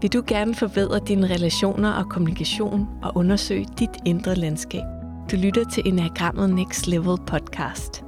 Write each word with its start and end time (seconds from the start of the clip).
Vil 0.00 0.12
du 0.12 0.22
gerne 0.26 0.54
forbedre 0.54 0.98
dine 0.98 1.26
relationer 1.26 1.92
og 1.92 2.08
kommunikation 2.08 2.88
og 3.02 3.12
undersøge 3.16 3.66
dit 3.78 3.90
indre 4.06 4.34
landskab? 4.34 4.82
Du 5.30 5.36
lytter 5.36 5.64
til 5.64 5.88
Enagrammet 5.88 6.50
Next 6.50 6.86
Level 6.86 7.18
podcast. 7.26 8.04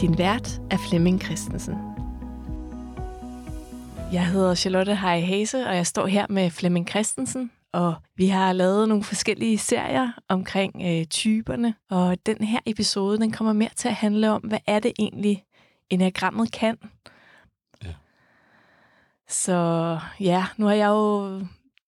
Din 0.00 0.18
vært 0.18 0.60
er 0.70 0.76
Flemming 0.88 1.22
Christensen. 1.22 1.74
Jeg 4.12 4.26
hedder 4.26 4.54
Charlotte 4.54 4.94
Hej 4.96 5.20
Hase, 5.20 5.66
og 5.66 5.76
jeg 5.76 5.86
står 5.86 6.06
her 6.06 6.26
med 6.28 6.50
Flemming 6.50 6.88
Christensen, 6.88 7.50
og 7.72 7.94
vi 8.16 8.26
har 8.26 8.52
lavet 8.52 8.88
nogle 8.88 9.04
forskellige 9.04 9.58
serier 9.58 10.08
omkring 10.28 10.72
øh, 10.84 11.04
typerne, 11.04 11.74
og 11.90 12.16
den 12.26 12.36
her 12.36 12.60
episode, 12.66 13.18
den 13.18 13.32
kommer 13.32 13.52
mere 13.52 13.70
til 13.76 13.88
at 13.88 13.94
handle 13.94 14.30
om, 14.30 14.40
hvad 14.40 14.58
er 14.66 14.78
det 14.78 14.92
egentlig, 14.98 15.44
enagrammet 15.90 16.52
kan. 16.52 16.76
Så 19.28 19.98
ja, 20.20 20.46
nu 20.56 20.66
har 20.66 20.74
jeg 20.74 20.88
jo 20.88 21.40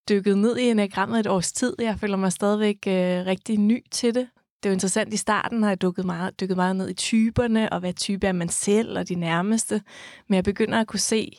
dykket 0.09 0.39
ned 0.39 0.57
i 0.57 0.71
enagrammet 0.71 1.21
et 1.21 1.27
års 1.27 1.53
tid. 1.53 1.75
Jeg 1.79 1.99
føler 1.99 2.17
mig 2.17 2.33
stadigvæk 2.33 2.77
øh, 2.87 3.27
rigtig 3.27 3.59
ny 3.59 3.85
til 3.91 4.15
det. 4.15 4.29
Det 4.63 4.69
er 4.69 4.71
jo 4.71 4.75
interessant, 4.75 5.15
i 5.15 5.17
starten 5.17 5.63
har 5.63 5.71
jeg 5.71 5.83
dykket 5.83 6.05
meget, 6.05 6.41
dykket 6.41 6.57
meget 6.57 6.77
ned 6.77 6.89
i 6.89 6.95
typerne, 6.95 7.73
og 7.73 7.81
hvad 7.81 7.93
type 7.93 8.27
er 8.27 8.33
man 8.33 8.49
selv 8.49 8.99
og 8.99 9.09
de 9.09 9.15
nærmeste. 9.15 9.83
Men 10.29 10.35
jeg 10.35 10.45
begynder 10.45 10.81
at 10.81 10.87
kunne 10.87 11.01
se, 11.01 11.33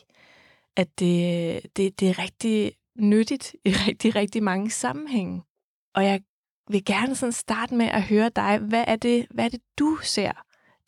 at 0.76 0.98
det, 0.98 1.60
det, 1.76 2.00
det 2.00 2.08
er 2.08 2.18
rigtig 2.18 2.72
nyttigt 2.98 3.56
i 3.64 3.70
rigtig, 3.88 4.14
rigtig 4.14 4.42
mange 4.42 4.70
sammenhænge. 4.70 5.42
Og 5.94 6.04
jeg 6.04 6.20
vil 6.70 6.84
gerne 6.84 7.14
sådan 7.14 7.32
starte 7.32 7.74
med 7.74 7.86
at 7.86 8.02
høre 8.02 8.28
dig. 8.36 8.58
Hvad 8.58 8.84
er 8.86 8.96
det, 8.96 9.26
hvad 9.30 9.44
er 9.44 9.48
det 9.48 9.60
du 9.78 9.98
ser, 10.02 10.32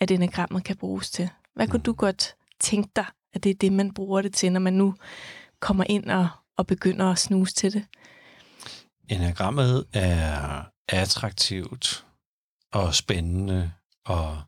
at 0.01 0.11
enagrammet 0.11 0.65
kan 0.65 0.77
bruges 0.77 1.11
til? 1.11 1.31
Hvad 1.55 1.69
kunne 1.69 1.83
du 1.83 1.93
godt 1.93 2.37
tænke 2.61 2.91
dig, 2.97 3.07
at 3.35 3.45
det 3.45 3.51
er 3.51 3.55
det, 3.55 3.73
man 3.73 3.95
bruger 3.95 4.23
det 4.23 4.35
til, 4.35 4.53
når 4.53 4.61
man 4.61 4.73
nu 4.73 4.95
kommer 5.61 5.85
ind 5.89 6.11
og, 6.11 6.29
og 6.57 6.67
begynder 6.67 7.11
at 7.11 7.19
snuse 7.19 7.55
til 7.55 7.73
det? 7.73 7.85
Enagrammet 9.09 9.85
er 9.93 10.63
attraktivt 10.89 12.07
og 12.73 12.95
spændende 12.95 13.73
og 14.07 14.43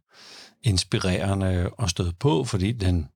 inspirerende 0.62 1.70
at 1.78 1.91
støde 1.91 2.12
på, 2.12 2.44
fordi 2.44 2.72
den 2.72 3.08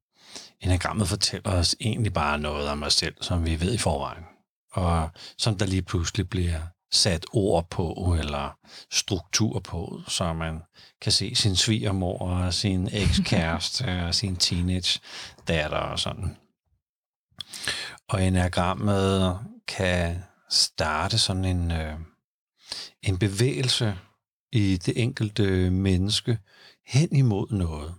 enagrammet 0.60 1.08
fortæller 1.08 1.50
os 1.50 1.76
egentlig 1.80 2.12
bare 2.12 2.38
noget 2.38 2.68
om 2.68 2.82
os 2.82 2.94
selv, 2.94 3.14
som 3.20 3.46
vi 3.46 3.60
ved 3.60 3.74
i 3.74 3.78
forvejen. 3.78 4.24
Og 4.72 5.10
som 5.38 5.58
der 5.58 5.66
lige 5.66 5.82
pludselig 5.82 6.30
bliver 6.30 6.60
sat 6.92 7.26
ord 7.32 7.70
på, 7.70 8.16
eller 8.20 8.58
struktur 8.90 9.60
på, 9.60 10.00
så 10.08 10.32
man 10.32 10.62
kan 11.00 11.12
se 11.12 11.34
sin 11.34 11.56
svigermor 11.56 12.18
og 12.18 12.54
sin 12.54 12.88
ekskæreste 12.92 13.84
og 14.06 14.14
sin 14.14 14.36
teenage 14.36 15.00
datter 15.48 15.76
og 15.76 15.98
sådan. 15.98 16.36
Og 18.08 18.24
enagrammet 18.26 19.38
kan 19.68 20.22
starte 20.50 21.18
sådan 21.18 21.44
en, 21.44 21.70
øh, 21.70 21.94
en 23.02 23.18
bevægelse 23.18 23.98
i 24.52 24.76
det 24.76 25.02
enkelte 25.02 25.70
menneske 25.70 26.38
hen 26.86 27.16
imod 27.16 27.46
noget. 27.50 27.94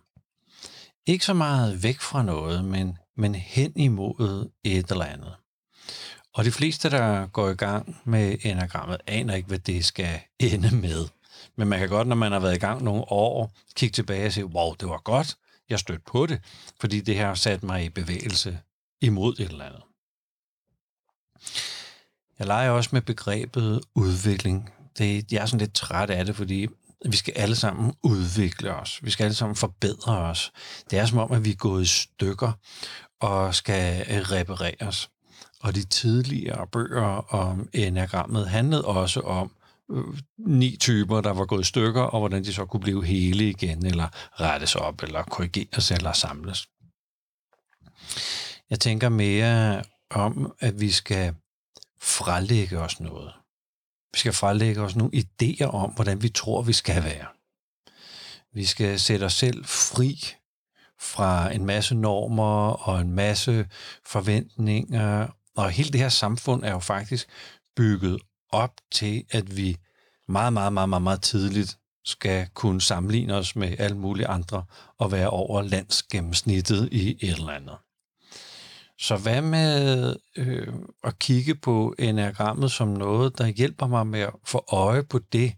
Ikke 1.06 1.25
så 1.25 1.34
meget 1.34 1.84
væk 1.84 2.00
fra 2.00 2.23
noget, 2.23 2.66
men, 2.66 2.97
men 3.17 3.36
hen 3.36 3.73
imod 3.75 4.50
et 4.64 4.92
eller 4.92 5.06
andet. 5.06 5.36
Og 6.34 6.46
de 6.46 6.52
fleste, 6.52 6.90
der 6.90 7.28
går 7.28 7.50
i 7.50 7.54
gang 7.54 7.98
med 8.04 8.38
enagrammet, 8.44 8.98
aner 9.08 9.36
ikke, 9.36 9.48
hvad 9.48 9.60
det 9.60 9.86
skal 9.86 10.20
ende 10.40 10.76
med. 10.76 11.08
Men 11.56 11.68
man 11.68 11.80
kan 11.80 11.90
godt, 11.90 12.08
når 12.08 12.16
man 12.16 12.32
har 12.32 12.40
været 12.40 12.56
i 12.56 12.60
gang 12.60 12.84
nogle 12.84 13.04
år, 13.08 13.54
kigge 13.76 13.94
tilbage 13.94 14.26
og 14.26 14.34
sige, 14.34 14.46
wow, 14.46 14.74
det 14.74 14.90
var 14.90 14.98
godt, 14.98 15.38
jeg 15.70 15.80
stødte 15.80 16.04
på 16.08 16.26
det, 16.26 16.42
fordi 16.82 17.02
det 17.02 17.16
her 17.16 17.28
har 17.28 17.36
sat 17.36 17.64
mig 17.64 17.86
i 17.86 17.90
bevægelse 17.90 18.59
imod 19.02 19.34
et 19.40 19.50
eller 19.50 19.66
andet. 19.66 19.82
Jeg 22.40 22.48
leger 22.48 22.70
også 22.70 22.90
med 22.94 23.02
begrebet 23.02 23.82
udvikling. 23.96 24.70
Det, 24.98 25.32
jeg 25.32 25.42
er 25.42 25.46
sådan 25.46 25.59
lidt 25.59 25.74
træt 25.74 26.09
af 26.09 26.26
det, 26.26 26.36
fordi 26.36 26.68
vi 27.06 27.16
skal 27.16 27.34
alle 27.38 27.56
sammen 27.56 27.94
udvikle 28.03 28.75
os. 28.75 29.00
Vi 29.03 29.12
skal 29.12 29.24
alle 29.24 29.36
sammen 29.36 29.56
forbedre 29.56 30.18
os. 30.18 30.52
Det 30.92 31.00
er 31.00 31.06
som 31.06 31.18
om, 31.18 31.31
at 31.31 31.46
vi 31.46 31.52
er 31.52 31.56
gået 31.56 31.84
i 31.84 31.86
stykker 31.86 32.52
og 33.19 33.56
skal 33.56 34.06
repareres. 34.24 35.09
Og 35.59 35.75
de 35.75 35.84
tidligere 35.84 36.68
bøger 36.68 37.34
om 37.34 37.69
enagrammet 37.74 38.50
handlede 38.50 38.85
også 38.85 39.19
om 39.19 39.52
øh, 39.91 40.03
ni 40.38 40.78
typer, 40.79 41.22
der 41.22 41.34
var 41.34 41.46
gået 41.46 41.62
i 41.62 41.63
stykker, 41.63 42.02
og 42.02 42.19
hvordan 42.19 42.44
de 42.44 42.53
så 42.53 42.66
kunne 42.66 42.79
blive 42.79 43.06
hele 43.06 43.50
igen, 43.50 43.85
eller 43.85 44.07
rettes 44.41 44.75
op, 44.75 45.03
eller 45.03 45.24
korrigeres, 45.24 45.91
eller 45.91 46.13
samles. 46.13 46.68
Jeg 48.69 48.80
tænker 48.80 49.09
mere 49.09 49.84
om, 50.09 50.53
at 50.59 50.81
vi 50.81 50.91
skal 50.91 51.35
frelægge 52.01 52.80
os 52.80 53.00
noget. 53.00 53.34
Vi 54.13 54.19
skal 54.19 54.34
frelægge 54.34 54.81
os 54.81 54.96
nogle 54.96 55.12
idéer 55.16 55.66
om, 55.66 55.91
hvordan 55.91 56.24
vi 56.24 56.30
tror, 56.30 56.62
vi 56.62 56.74
skal 56.74 57.03
være. 57.03 57.28
Vi 58.53 58.66
skal 58.66 59.00
sætte 59.00 59.24
os 59.24 59.34
selv 59.34 59.66
fri 59.66 60.35
fra 61.01 61.53
en 61.53 61.66
masse 61.66 61.95
normer 61.95 62.88
og 62.88 63.01
en 63.01 63.12
masse 63.12 63.66
forventninger 64.06 65.28
og 65.57 65.69
hele 65.69 65.89
det 65.89 66.01
her 66.01 66.09
samfund 66.09 66.63
er 66.63 66.72
jo 66.72 66.79
faktisk 66.79 67.28
bygget 67.75 68.22
op 68.50 68.73
til, 68.91 69.23
at 69.31 69.57
vi 69.57 69.78
meget, 70.28 70.53
meget, 70.53 70.73
meget, 70.73 70.89
meget, 70.89 71.03
meget 71.03 71.22
tidligt 71.22 71.78
skal 72.06 72.47
kunne 72.53 72.81
sammenligne 72.81 73.35
os 73.35 73.56
med 73.56 73.75
alle 73.79 73.97
mulige 73.97 74.28
andre 74.28 74.63
og 74.97 75.12
være 75.12 75.29
over 75.29 75.62
landsgennemsnittet 75.62 76.89
i 76.91 77.18
et 77.22 77.33
eller 77.33 77.50
andet. 77.50 77.78
Så 79.00 79.18
hvad 79.18 79.41
med 79.41 80.16
øh, 80.38 80.73
at 81.03 81.19
kigge 81.19 81.56
på 81.56 81.95
enagrammet 82.00 82.72
som 82.72 82.88
noget, 82.88 83.38
der 83.38 83.47
hjælper 83.47 83.88
mig 83.88 84.07
med 84.07 84.19
at 84.19 84.33
få 84.45 84.66
øje 84.68 85.03
på 85.03 85.19
det, 85.19 85.53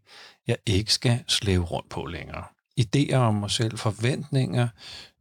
jeg 0.48 0.58
ikke 0.66 0.94
skal 0.94 1.24
slæve 1.28 1.64
rundt 1.64 1.90
på 1.90 2.06
længere? 2.06 2.44
Idéer 2.80 3.16
om 3.16 3.36
mig 3.36 3.52
selv, 3.52 3.78
forventninger, 3.78 4.68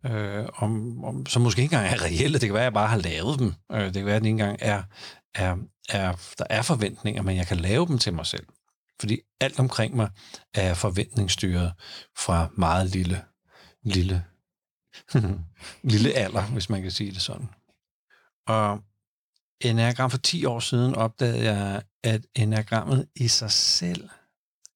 øh, 0.07 0.47
om, 0.55 1.05
om, 1.05 1.27
som 1.27 1.43
måske 1.43 1.63
ikke 1.63 1.77
engang 1.77 1.95
er 1.95 2.03
reelle. 2.03 2.39
Det 2.39 2.49
kan 2.49 2.55
være, 2.55 2.63
at 2.63 2.65
jeg 2.65 2.73
bare 2.73 2.89
har 2.89 2.97
lavet 2.97 3.39
dem. 3.39 3.55
Øh, 3.73 3.85
det 3.85 3.95
kan 3.95 4.07
være, 4.07 4.17
at 4.17 4.23
det 4.23 4.29
ikke 4.29 4.43
engang 4.43 4.59
er, 4.61 4.83
er, 5.35 5.57
er, 5.89 6.35
der 6.39 6.45
er 6.51 6.63
forventninger, 6.63 7.23
men 7.23 7.37
jeg 7.37 7.47
kan 7.47 7.57
lave 7.57 7.87
dem 7.87 7.99
til 7.99 8.15
mig 8.15 8.27
selv. 8.27 8.47
Fordi 9.01 9.21
alt 9.41 9.59
omkring 9.59 9.97
mig 9.97 10.11
er 10.55 10.75
forventningsstyret 10.75 11.73
fra 12.19 12.49
meget 12.57 12.91
lille, 12.91 13.25
lille, 13.83 14.25
lille 15.93 16.13
alder, 16.13 16.43
hvis 16.43 16.71
man 16.71 16.83
kan 16.83 16.91
sige 16.91 17.13
det 17.13 17.23
sådan. 17.23 17.49
Og 18.47 18.81
enagram 19.61 20.11
for 20.11 20.19
10 20.19 20.45
år 20.45 20.61
siden 20.61 20.95
opdagede 20.95 21.53
jeg, 21.53 21.83
at 22.05 22.27
enagrammet 22.35 23.09
i 23.17 23.29
sig 23.29 23.51
selv 23.51 24.09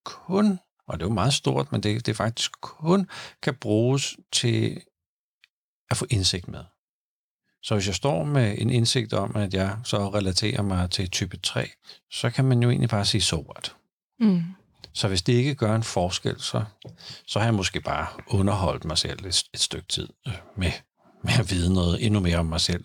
kun, 0.05 0.59
og 0.89 0.99
det 0.99 1.05
er 1.05 1.09
jo 1.09 1.15
meget 1.15 1.35
stort, 1.35 1.73
men 1.73 1.83
det, 1.83 2.07
det 2.07 2.17
faktisk 2.17 2.53
kun 2.61 3.09
kan 3.43 3.55
bruges 3.55 4.17
til 4.33 4.81
at 5.91 5.97
få 5.97 6.07
indsigt 6.11 6.49
med. 6.49 6.65
Så 7.63 7.75
hvis 7.75 7.87
jeg 7.87 7.95
står 7.95 8.25
med 8.25 8.55
en 8.59 8.71
indsigt 8.71 9.13
om, 9.13 9.37
at 9.37 9.55
jeg 9.55 9.77
så 9.85 10.09
relaterer 10.09 10.63
mig 10.63 10.91
til 10.91 11.11
type 11.11 11.37
3, 11.37 11.71
så 12.11 12.31
kan 12.31 12.45
man 12.45 12.63
jo 12.63 12.71
egentlig 12.71 12.91
bare 12.91 13.05
sige 13.05 13.21
so 13.21 13.37
what. 13.37 13.77
Mm. 14.21 14.43
Så 14.93 15.09
hvis 15.09 15.23
det 15.23 15.33
ikke 15.33 15.55
gør 15.55 15.75
en 15.75 15.83
forskel, 15.83 16.41
så, 16.41 16.65
så 17.27 17.39
har 17.39 17.47
jeg 17.47 17.55
måske 17.55 17.81
bare 17.81 18.07
underholdt 18.27 18.85
mig 18.85 18.99
selv 18.99 19.27
et, 19.27 19.45
et 19.55 19.61
stykke 19.61 19.89
tid 19.89 20.09
øh, 20.27 20.35
med, 20.57 20.73
med 21.25 21.33
at 21.39 21.51
vide 21.51 21.75
noget 21.75 22.07
endnu 22.07 22.21
mere 22.21 22.39
om 22.39 22.47
mig 22.47 22.61
selv. 22.61 22.85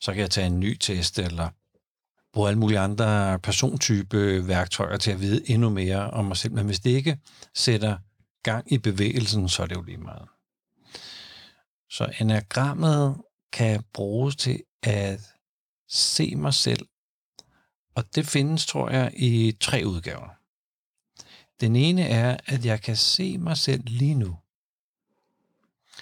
Så 0.00 0.12
kan 0.12 0.20
jeg 0.20 0.30
tage 0.30 0.46
en 0.46 0.60
ny 0.60 0.76
test, 0.76 1.18
eller 1.18 1.48
bruge 2.34 2.48
alle 2.48 2.60
mulige 2.60 2.78
andre 2.78 3.38
persontype 3.38 4.48
værktøjer 4.48 4.96
til 4.96 5.10
at 5.10 5.20
vide 5.20 5.50
endnu 5.50 5.70
mere 5.70 6.10
om 6.10 6.24
mig 6.24 6.36
selv. 6.36 6.52
Men 6.52 6.66
hvis 6.66 6.80
det 6.80 6.90
ikke 6.90 7.18
sætter 7.54 7.98
gang 8.42 8.72
i 8.72 8.78
bevægelsen, 8.78 9.48
så 9.48 9.62
er 9.62 9.66
det 9.66 9.74
jo 9.74 9.82
lige 9.82 9.98
meget. 9.98 10.28
Så 11.90 12.12
enagrammet 12.20 13.16
kan 13.52 13.84
bruges 13.92 14.36
til 14.36 14.62
at 14.82 15.20
se 15.88 16.36
mig 16.36 16.54
selv, 16.54 16.86
og 17.94 18.14
det 18.14 18.26
findes, 18.26 18.66
tror 18.66 18.90
jeg, 18.90 19.12
i 19.16 19.56
tre 19.60 19.82
udgaver. 19.86 20.28
Den 21.60 21.76
ene 21.76 22.02
er, 22.02 22.36
at 22.46 22.64
jeg 22.64 22.82
kan 22.82 22.96
se 22.96 23.38
mig 23.38 23.56
selv 23.56 23.82
lige 23.84 24.14
nu. 24.14 24.38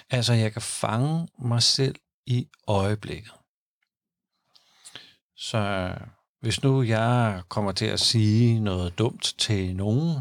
Altså, 0.09 0.33
jeg 0.33 0.53
kan 0.53 0.61
fange 0.61 1.27
mig 1.39 1.63
selv 1.63 1.95
i 2.25 2.47
øjeblikket. 2.67 3.33
Så 5.35 5.93
hvis 6.43 6.63
nu 6.63 6.81
jeg 6.81 7.41
kommer 7.49 7.71
til 7.71 7.85
at 7.85 7.99
sige 7.99 8.59
noget 8.59 8.97
dumt 8.97 9.35
til 9.37 9.75
nogen, 9.75 10.17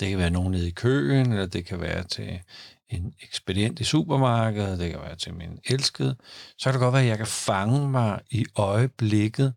det 0.00 0.08
kan 0.08 0.18
være 0.18 0.30
nogen 0.30 0.50
nede 0.50 0.68
i 0.68 0.70
køen, 0.70 1.32
eller 1.32 1.46
det 1.46 1.66
kan 1.66 1.80
være 1.80 2.04
til 2.04 2.40
en 2.88 3.14
ekspedient 3.22 3.80
i 3.80 3.84
supermarkedet, 3.84 4.78
det 4.78 4.90
kan 4.90 5.00
være 5.00 5.16
til 5.16 5.34
min 5.34 5.58
elskede, 5.64 6.16
så 6.58 6.64
kan 6.64 6.72
det 6.72 6.80
godt 6.80 6.92
være, 6.92 7.02
at 7.02 7.08
jeg 7.08 7.16
kan 7.16 7.26
fange 7.26 7.88
mig 7.88 8.20
i 8.30 8.46
øjeblikket, 8.56 9.54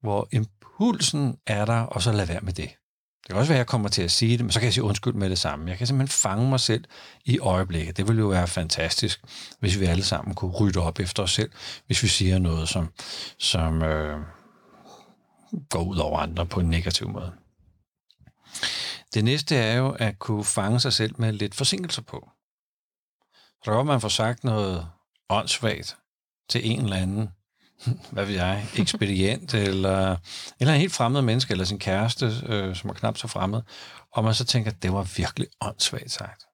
hvor 0.00 0.28
impulsen 0.32 1.36
er 1.46 1.64
der, 1.64 1.80
og 1.80 2.02
så 2.02 2.12
lade 2.12 2.28
være 2.28 2.40
med 2.40 2.52
det. 2.52 2.68
Det 3.22 3.30
kan 3.30 3.36
også 3.36 3.48
være, 3.48 3.56
at 3.56 3.58
jeg 3.58 3.66
kommer 3.66 3.88
til 3.88 4.02
at 4.02 4.10
sige 4.10 4.36
det, 4.36 4.44
men 4.44 4.52
så 4.52 4.60
kan 4.60 4.64
jeg 4.64 4.74
sige 4.74 4.84
undskyld 4.84 5.14
med 5.14 5.30
det 5.30 5.38
samme. 5.38 5.70
Jeg 5.70 5.78
kan 5.78 5.86
simpelthen 5.86 6.30
fange 6.30 6.48
mig 6.48 6.60
selv 6.60 6.84
i 7.24 7.38
øjeblikket. 7.38 7.96
Det 7.96 8.08
ville 8.08 8.20
jo 8.20 8.28
være 8.28 8.46
fantastisk, 8.46 9.20
hvis 9.60 9.80
vi 9.80 9.84
alle 9.84 10.04
sammen 10.04 10.34
kunne 10.34 10.52
rydde 10.52 10.80
op 10.80 11.00
efter 11.00 11.22
os 11.22 11.32
selv, 11.32 11.50
hvis 11.86 12.02
vi 12.02 12.08
siger 12.08 12.38
noget, 12.38 12.68
som, 12.68 12.88
som 13.38 13.82
øh, 13.82 14.18
går 15.70 15.84
ud 15.84 15.96
over 15.96 16.18
andre 16.18 16.46
på 16.46 16.60
en 16.60 16.70
negativ 16.70 17.08
måde. 17.08 17.32
Det 19.14 19.24
næste 19.24 19.56
er 19.56 19.76
jo 19.76 19.90
at 19.90 20.18
kunne 20.18 20.44
fange 20.44 20.80
sig 20.80 20.92
selv 20.92 21.14
med 21.18 21.32
lidt 21.32 21.54
forsinkelser 21.54 22.02
på. 22.02 22.30
Så 23.64 23.82
man 23.82 24.00
får 24.00 24.08
sagt 24.08 24.44
noget 24.44 24.86
åndssvagt 25.28 25.96
til 26.48 26.70
en 26.70 26.80
eller 26.80 26.96
anden, 26.96 27.28
hvad 28.10 28.24
ved 28.24 28.34
jeg, 28.34 28.66
ekspedient, 28.76 29.54
eller, 29.54 30.16
eller 30.60 30.74
en 30.74 30.80
helt 30.80 30.92
fremmed 30.92 31.22
menneske, 31.22 31.52
eller 31.52 31.64
sin 31.64 31.78
kæreste, 31.78 32.32
øh, 32.46 32.76
som 32.76 32.90
er 32.90 32.94
knap 32.94 33.18
så 33.18 33.28
fremmed, 33.28 33.62
og 34.12 34.24
man 34.24 34.34
så 34.34 34.44
tænker, 34.44 34.70
at 34.70 34.82
det 34.82 34.92
var 34.92 35.02
virkelig 35.16 35.48
åndssvagt 35.60 36.10
sagt. 36.10 36.44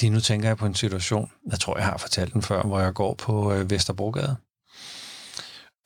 Lige 0.00 0.10
nu 0.10 0.20
tænker 0.20 0.48
jeg 0.48 0.56
på 0.56 0.66
en 0.66 0.74
situation, 0.74 1.32
jeg 1.50 1.60
tror, 1.60 1.76
jeg 1.76 1.86
har 1.86 1.96
fortalt 1.96 2.32
den 2.32 2.42
før, 2.42 2.62
hvor 2.62 2.80
jeg 2.80 2.94
går 2.94 3.14
på 3.14 3.52
øh, 3.52 3.70
Vesterbrogade, 3.70 4.36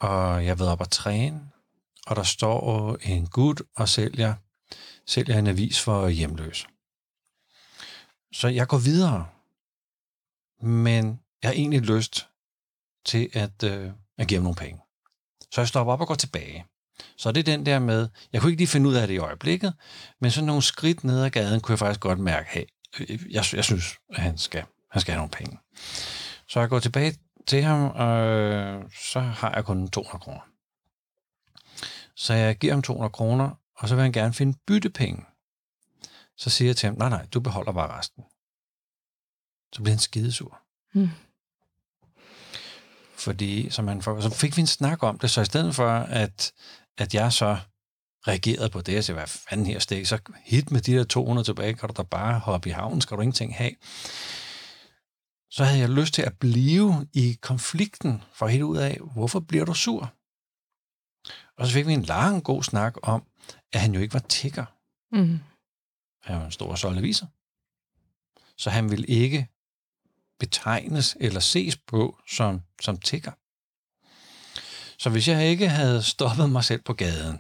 og 0.01 0.47
jeg 0.47 0.59
ved 0.59 0.67
op 0.67 0.81
at 0.81 0.91
træne, 0.91 1.41
og 2.07 2.17
der 2.17 2.23
står 2.23 2.97
en 3.03 3.27
gut 3.27 3.63
og 3.77 3.89
sælger, 3.89 4.35
sælger 5.07 5.39
en 5.39 5.47
avis 5.47 5.81
for 5.81 6.09
hjemløse. 6.09 6.67
Så 8.33 8.49
jeg 8.49 8.69
går 8.69 8.79
videre, 8.79 9.27
men 10.63 11.21
jeg 11.43 11.49
har 11.49 11.55
egentlig 11.55 11.81
lyst 11.81 12.29
til 13.05 13.31
at, 13.33 13.63
øh, 13.65 13.91
at 14.19 14.29
give 14.29 14.39
ham 14.39 14.43
nogle 14.43 14.57
penge. 14.57 14.81
Så 15.53 15.61
jeg 15.61 15.69
stopper 15.69 15.93
op 15.93 16.01
og 16.01 16.07
går 16.07 16.15
tilbage. 16.15 16.67
Så 17.17 17.33
det 17.33 17.41
er 17.41 17.57
den 17.57 17.67
der 17.67 17.79
med, 17.79 18.09
jeg 18.33 18.41
kunne 18.41 18.51
ikke 18.51 18.61
lige 18.61 18.69
finde 18.69 18.89
ud 18.89 18.95
af 18.95 19.07
det 19.07 19.15
i 19.15 19.19
øjeblikket, 19.19 19.75
men 20.21 20.31
sådan 20.31 20.47
nogle 20.47 20.63
skridt 20.63 21.05
ned 21.05 21.25
ad 21.25 21.31
gaden 21.31 21.61
kunne 21.61 21.73
jeg 21.73 21.79
faktisk 21.79 22.01
godt 22.01 22.19
mærke, 22.19 22.49
hey, 22.51 22.65
øh, 23.01 23.33
jeg, 23.33 23.45
jeg 23.53 23.65
synes, 23.65 23.97
at 24.15 24.23
han 24.23 24.39
skal, 24.39 24.65
han 24.91 25.01
skal 25.01 25.13
have 25.13 25.19
nogle 25.19 25.31
penge. 25.31 25.59
Så 26.49 26.61
jeg 26.61 26.69
går 26.69 26.79
tilbage 26.79 27.17
til 27.49 27.63
ham, 27.63 27.91
og 27.91 28.27
øh, 28.27 28.85
så 29.11 29.21
har 29.21 29.55
jeg 29.55 29.65
kun 29.65 29.89
200 29.89 30.23
kroner. 30.23 30.41
Så 32.15 32.35
jeg 32.35 32.57
giver 32.57 32.73
ham 32.73 32.83
200 32.83 33.11
kroner, 33.11 33.51
og 33.77 33.89
så 33.89 33.95
vil 33.95 34.03
han 34.03 34.13
gerne 34.13 34.35
finde 34.35 34.59
byttepenge. 34.67 35.25
Så 36.37 36.51
siger 36.51 36.69
jeg 36.69 36.77
til 36.77 36.87
ham, 36.87 36.99
nej, 36.99 37.09
nej, 37.09 37.27
du 37.35 37.41
beholder 37.41 37.73
bare 37.73 37.99
resten. 37.99 38.25
Så 39.73 39.83
bliver 39.83 39.93
han 39.93 39.99
skidesur. 39.99 40.59
Hmm. 40.93 41.11
Fordi, 43.17 43.71
som 43.71 43.89
han 43.89 44.03
så 44.03 44.31
fik 44.41 44.57
vi 44.57 44.61
en 44.61 44.67
snak 44.67 45.03
om 45.03 45.19
det, 45.19 45.31
så 45.31 45.41
i 45.41 45.45
stedet 45.45 45.75
for, 45.75 45.89
at, 45.91 46.53
at 46.99 47.15
jeg 47.15 47.33
så 47.33 47.59
reagerede 48.29 48.71
på 48.71 48.81
det, 48.81 48.99
og 48.99 49.05
sagde, 49.05 49.19
hvad 49.19 49.27
fanden 49.27 49.67
her 49.67 49.79
stik, 49.79 50.07
så 50.07 50.19
hit 50.45 50.71
med 50.71 50.81
de 50.81 50.93
der 50.93 51.05
200 51.05 51.49
tilbage, 51.49 51.75
kan 51.75 51.89
du 51.89 51.95
da 51.97 52.03
bare 52.03 52.39
hoppe 52.39 52.69
i 52.69 52.73
havnen, 52.73 53.01
skal 53.01 53.17
du 53.17 53.23
ingenting 53.23 53.57
have. 53.57 53.73
Så 55.51 55.65
havde 55.65 55.81
jeg 55.81 55.89
lyst 55.89 56.15
til 56.15 56.23
at 56.23 56.39
blive 56.39 57.09
i 57.13 57.39
konflikten, 57.41 58.23
for 58.33 58.47
helt 58.47 58.63
ud 58.63 58.77
af, 58.77 58.99
hvorfor 59.13 59.41
bliver 59.41 59.65
du 59.65 59.75
sur? 59.75 60.15
Og 61.57 61.67
så 61.67 61.73
fik 61.73 61.87
vi 61.87 61.93
en 61.93 62.03
lang, 62.03 62.45
god 62.45 62.63
snak 62.63 62.97
om, 63.03 63.23
at 63.73 63.81
han 63.81 63.95
jo 63.95 64.01
ikke 64.01 64.15
var 64.15 64.21
tigger. 64.29 64.65
Mm. 65.13 65.41
Han 66.23 66.37
var 66.37 66.45
en 66.45 66.53
stor 66.53 66.75
soldeviser. 66.75 67.27
Så 68.57 68.71
han 68.71 68.91
ville 68.91 69.07
ikke 69.07 69.49
betegnes 70.39 71.17
eller 71.21 71.41
ses 71.41 71.77
på 71.77 72.19
som, 72.29 72.63
som 72.81 72.99
tigger. 72.99 73.33
Så 74.99 75.11
hvis 75.11 75.29
jeg 75.29 75.47
ikke 75.47 75.69
havde 75.69 76.03
stoppet 76.03 76.51
mig 76.51 76.65
selv 76.65 76.83
på 76.83 76.93
gaden, 76.93 77.39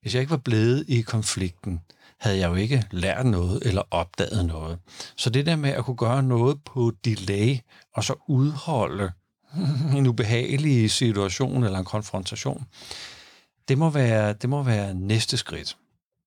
hvis 0.00 0.14
jeg 0.14 0.20
ikke 0.20 0.30
var 0.30 0.36
blevet 0.36 0.84
i 0.88 1.00
konflikten, 1.00 1.80
havde 2.20 2.38
jeg 2.38 2.50
jo 2.50 2.54
ikke 2.54 2.86
lært 2.90 3.26
noget 3.26 3.62
eller 3.66 3.82
opdaget 3.90 4.46
noget. 4.46 4.78
Så 5.16 5.30
det 5.30 5.46
der 5.46 5.56
med 5.56 5.70
at 5.70 5.84
kunne 5.84 5.96
gøre 5.96 6.22
noget 6.22 6.64
på 6.64 6.92
delay, 7.04 7.58
og 7.94 8.04
så 8.04 8.14
udholde 8.28 9.12
en 9.96 10.06
ubehagelig 10.06 10.90
situation 10.90 11.64
eller 11.64 11.78
en 11.78 11.84
konfrontation, 11.84 12.66
det 13.68 13.78
må 13.78 13.90
være, 13.90 14.32
det 14.32 14.50
må 14.50 14.62
være 14.62 14.94
næste 14.94 15.36
skridt. 15.36 15.76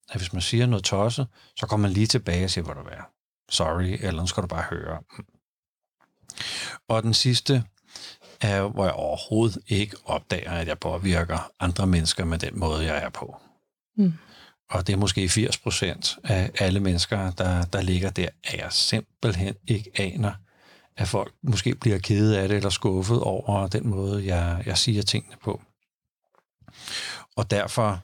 At 0.09 0.17
hvis 0.17 0.33
man 0.33 0.41
siger 0.41 0.65
noget 0.65 0.83
tosset, 0.83 1.27
så 1.55 1.67
kommer 1.67 1.87
man 1.87 1.93
lige 1.93 2.07
tilbage 2.07 2.43
og 2.43 2.49
siger, 2.49 2.65
hvor 2.65 2.73
du 2.73 2.79
er. 2.79 3.09
Sorry, 3.49 3.97
eller 4.01 4.21
nu 4.21 4.27
skal 4.27 4.43
du 4.43 4.47
bare 4.47 4.63
høre. 4.69 4.99
Og 6.87 7.03
den 7.03 7.13
sidste 7.13 7.63
er, 8.41 8.67
hvor 8.67 8.83
jeg 8.83 8.93
overhovedet 8.93 9.57
ikke 9.67 9.97
opdager, 10.05 10.51
at 10.51 10.67
jeg 10.67 10.79
påvirker 10.79 11.51
andre 11.59 11.87
mennesker 11.87 12.25
med 12.25 12.37
den 12.39 12.59
måde, 12.59 12.85
jeg 12.85 13.03
er 13.03 13.09
på. 13.09 13.37
Mm. 13.97 14.13
Og 14.69 14.87
det 14.87 14.93
er 14.93 14.97
måske 14.97 15.29
80 15.29 15.57
procent 15.57 16.17
af 16.23 16.51
alle 16.59 16.79
mennesker, 16.79 17.31
der, 17.31 17.61
der 17.61 17.81
ligger 17.81 18.09
der, 18.09 18.27
at 18.43 18.59
jeg 18.59 18.71
simpelthen 18.71 19.55
ikke 19.67 19.91
aner, 19.95 20.33
at 20.97 21.07
folk 21.07 21.33
måske 21.41 21.75
bliver 21.75 21.97
kede 21.97 22.39
af 22.39 22.47
det 22.47 22.57
eller 22.57 22.69
skuffet 22.69 23.19
over 23.19 23.67
den 23.67 23.87
måde, 23.87 24.25
jeg, 24.25 24.63
jeg 24.65 24.77
siger 24.77 25.01
tingene 25.01 25.35
på. 25.43 25.61
Og 27.35 27.51
derfor 27.51 28.03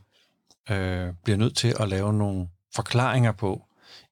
øh, 0.69 1.13
bliver 1.23 1.37
nødt 1.37 1.57
til 1.57 1.75
at 1.79 1.89
lave 1.89 2.13
nogle 2.13 2.47
forklaringer 2.75 3.31
på, 3.31 3.65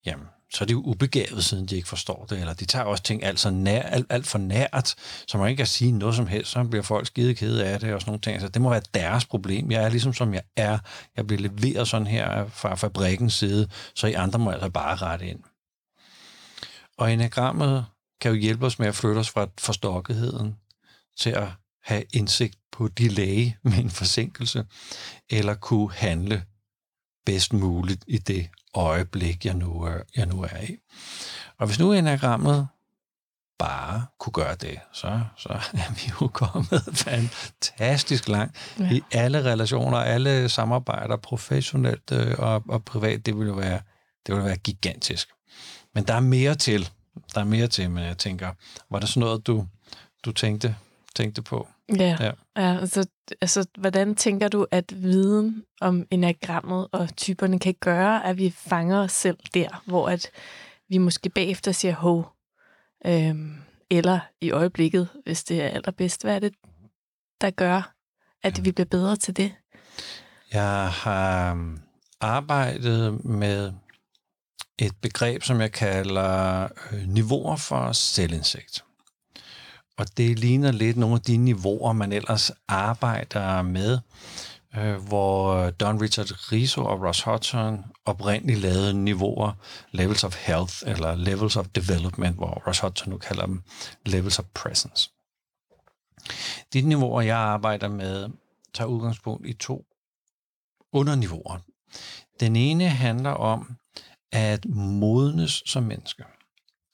jamen, 0.05 0.27
så 0.53 0.63
er 0.63 0.65
det 0.65 0.73
jo 0.73 0.81
ubegavet, 0.81 1.45
siden 1.45 1.65
de 1.65 1.75
ikke 1.75 1.87
forstår 1.87 2.25
det, 2.29 2.39
eller 2.39 2.53
de 2.53 2.65
tager 2.65 2.85
også 2.85 3.03
ting 3.03 3.23
alt, 3.23 3.39
så 3.39 3.49
nær, 3.49 3.81
alt, 3.81 4.07
alt 4.09 4.27
for 4.27 4.37
nært, 4.37 4.95
så 5.27 5.37
man 5.37 5.49
ikke 5.49 5.59
kan 5.59 5.67
sige 5.67 5.91
noget 5.91 6.15
som 6.15 6.27
helst, 6.27 6.51
så 6.51 6.63
bliver 6.63 6.83
folk 6.83 7.07
skide 7.07 7.35
kede 7.35 7.65
af 7.65 7.79
det, 7.79 7.93
og 7.93 8.01
sådan 8.01 8.09
nogle 8.09 8.21
ting. 8.21 8.41
Så 8.41 8.47
det 8.47 8.61
må 8.61 8.69
være 8.69 8.81
deres 8.93 9.25
problem. 9.25 9.71
Jeg 9.71 9.83
er 9.83 9.89
ligesom 9.89 10.13
som 10.13 10.33
jeg 10.33 10.43
er. 10.55 10.79
Jeg 11.17 11.27
bliver 11.27 11.41
leveret 11.41 11.87
sådan 11.87 12.07
her 12.07 12.47
fra 12.47 12.75
fabrikkens 12.75 13.33
side, 13.33 13.69
så 13.95 14.07
I 14.07 14.13
andre 14.13 14.39
må 14.39 14.51
altså 14.51 14.69
bare 14.69 14.95
rette 14.95 15.27
ind. 15.27 15.39
Og 16.97 17.13
enagrammet 17.13 17.85
kan 18.21 18.31
jo 18.31 18.37
hjælpe 18.37 18.65
os 18.65 18.79
med 18.79 18.87
at 18.87 18.95
flytte 18.95 19.19
os 19.19 19.29
fra 19.29 19.47
forstokketheden 19.59 20.55
til 21.17 21.29
at 21.29 21.47
have 21.83 22.03
indsigt 22.13 22.57
på 22.71 22.87
delay 22.87 23.51
med 23.63 23.77
en 23.77 23.89
forsinkelse, 23.89 24.65
eller 25.29 25.53
kunne 25.53 25.93
handle 25.93 26.43
bedst 27.25 27.53
muligt 27.53 28.03
i 28.07 28.17
det 28.17 28.49
øjeblik, 28.77 29.45
jeg 29.45 29.53
nu, 29.53 29.89
jeg 30.15 30.25
nu 30.25 30.41
er 30.41 30.61
i. 30.69 30.77
Og 31.57 31.67
hvis 31.67 31.79
nu 31.79 31.93
enagrammet 31.93 32.67
bare 33.59 34.05
kunne 34.19 34.33
gøre 34.33 34.55
det, 34.55 34.79
så, 34.93 35.21
så 35.37 35.49
er 35.73 35.93
vi 35.93 36.11
jo 36.21 36.27
kommet 36.27 36.83
fantastisk 37.05 38.27
langt 38.27 38.75
ja. 38.79 38.91
i 38.91 39.01
alle 39.11 39.43
relationer, 39.43 39.97
alle 39.97 40.49
samarbejder, 40.49 41.17
professionelt 41.17 42.11
øh, 42.11 42.35
og, 42.37 42.63
og 42.69 42.85
privat. 42.85 43.25
Det 43.25 43.37
ville 43.37 43.49
jo 43.49 43.55
være, 43.55 43.79
det 44.25 44.35
ville 44.35 44.45
være 44.45 44.57
gigantisk. 44.57 45.29
Men 45.93 46.03
der 46.03 46.13
er 46.13 46.19
mere 46.19 46.55
til. 46.55 46.89
Der 47.35 47.41
er 47.41 47.45
mere 47.45 47.67
til, 47.67 47.91
men 47.91 48.03
jeg 48.03 48.17
tænker, 48.17 48.51
var 48.89 48.99
det 48.99 49.09
sådan 49.09 49.21
noget, 49.21 49.47
du, 49.47 49.67
du 50.25 50.31
tænkte, 50.31 50.75
tænkte 51.15 51.41
på? 51.41 51.67
Ja, 51.97 52.17
ja. 52.19 52.31
ja 52.57 52.79
altså, 52.79 53.07
altså, 53.41 53.65
hvordan 53.77 54.15
tænker 54.15 54.47
du, 54.47 54.67
at 54.71 55.03
viden 55.03 55.63
om 55.81 56.05
enagrammet 56.11 56.87
og 56.91 57.15
typerne 57.17 57.59
kan 57.59 57.75
gøre, 57.79 58.25
at 58.25 58.37
vi 58.37 58.49
fanger 58.49 58.97
os 58.97 59.11
selv 59.11 59.37
der, 59.53 59.83
hvor 59.85 60.09
at 60.09 60.31
vi 60.89 60.97
måske 60.97 61.29
bagefter 61.29 61.71
siger 61.71 61.93
hov, 61.93 62.33
øhm, 63.05 63.55
eller 63.89 64.19
i 64.41 64.51
øjeblikket, 64.51 65.09
hvis 65.25 65.43
det 65.43 65.63
er 65.63 65.67
allerbedst, 65.67 66.23
hvad 66.23 66.35
er 66.35 66.39
det, 66.39 66.53
der 67.41 67.49
gør, 67.49 67.93
at 68.43 68.65
vi 68.65 68.71
bliver 68.71 68.85
bedre 68.85 69.15
til 69.15 69.37
det? 69.37 69.53
Jeg 70.53 70.89
har 70.89 71.51
øhm, 71.51 71.79
arbejdet 72.21 73.25
med 73.25 73.73
et 74.79 74.91
begreb, 75.01 75.43
som 75.43 75.61
jeg 75.61 75.71
kalder 75.71 76.67
øh, 76.91 77.07
niveauer 77.07 77.55
for 77.55 77.91
selvindsigt. 77.91 78.83
Og 79.97 80.17
det 80.17 80.39
ligner 80.39 80.71
lidt 80.71 80.97
nogle 80.97 81.15
af 81.15 81.21
de 81.21 81.37
niveauer, 81.37 81.93
man 81.93 82.13
ellers 82.13 82.51
arbejder 82.67 83.61
med, 83.61 83.99
øh, 84.77 84.95
hvor 84.95 85.69
Don 85.69 86.01
Richard 86.01 86.51
Riso 86.51 86.85
og 86.85 87.01
Ross 87.01 87.21
Hudson 87.21 87.85
oprindeligt 88.05 88.59
lavede 88.59 88.93
niveauer, 88.93 89.51
levels 89.91 90.23
of 90.23 90.45
health 90.45 90.75
eller 90.85 91.15
levels 91.15 91.55
of 91.55 91.67
development, 91.67 92.35
hvor 92.35 92.63
Ross 92.67 92.79
Hudson 92.79 93.09
nu 93.09 93.17
kalder 93.17 93.45
dem 93.45 93.63
levels 94.05 94.39
of 94.39 94.45
presence. 94.53 95.09
De 96.73 96.81
niveauer, 96.81 97.21
jeg 97.21 97.37
arbejder 97.37 97.87
med, 97.87 98.29
tager 98.73 98.87
udgangspunkt 98.87 99.47
i 99.47 99.53
to 99.53 99.85
underniveauer. 100.91 101.59
Den 102.39 102.55
ene 102.55 102.89
handler 102.89 103.31
om 103.31 103.75
at 104.31 104.65
modnes 104.69 105.63
som 105.65 105.83
menneske, 105.83 106.23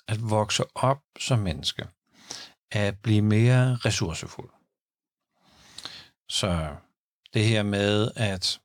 at 0.07 0.29
vokse 0.29 0.63
op 0.75 0.97
som 1.19 1.39
menneske, 1.39 1.87
at 2.73 2.99
blive 2.99 3.21
mere 3.21 3.75
ressourcefuld. 3.75 4.49
Så 6.29 6.75
det 7.33 7.45
her 7.45 7.63
med, 7.63 8.11
at 8.15 8.59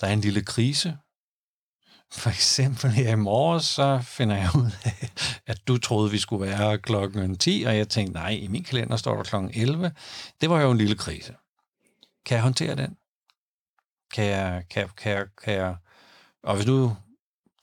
der 0.00 0.06
er 0.06 0.12
en 0.12 0.20
lille 0.20 0.42
krise, 0.42 0.98
for 2.12 2.30
eksempel 2.30 2.90
her 2.90 3.12
i 3.12 3.16
morges, 3.16 3.64
så 3.64 4.00
finder 4.04 4.36
jeg 4.36 4.50
ud 4.56 4.70
af, 4.84 5.12
at 5.46 5.68
du 5.68 5.78
troede, 5.78 6.10
vi 6.10 6.18
skulle 6.18 6.46
være 6.46 6.78
klokken 6.78 7.38
10, 7.38 7.64
og 7.66 7.76
jeg 7.76 7.88
tænkte, 7.88 8.12
nej, 8.12 8.30
i 8.30 8.48
min 8.48 8.64
kalender 8.64 8.96
står 8.96 9.16
der 9.16 9.22
klokken 9.22 9.50
11. 9.54 9.92
Det 10.40 10.50
var 10.50 10.60
jo 10.60 10.70
en 10.70 10.78
lille 10.78 10.96
krise. 10.96 11.34
Kan 12.26 12.34
jeg 12.34 12.42
håndtere 12.42 12.74
den? 12.74 12.96
Kan 14.14 14.24
jeg, 14.24 14.64
kan, 14.70 14.88
kan, 14.96 15.12
jeg, 15.12 15.26
kan 15.42 15.54
jeg, 15.54 15.76
og 16.42 16.56
hvis 16.56 16.66
nu 16.66 16.96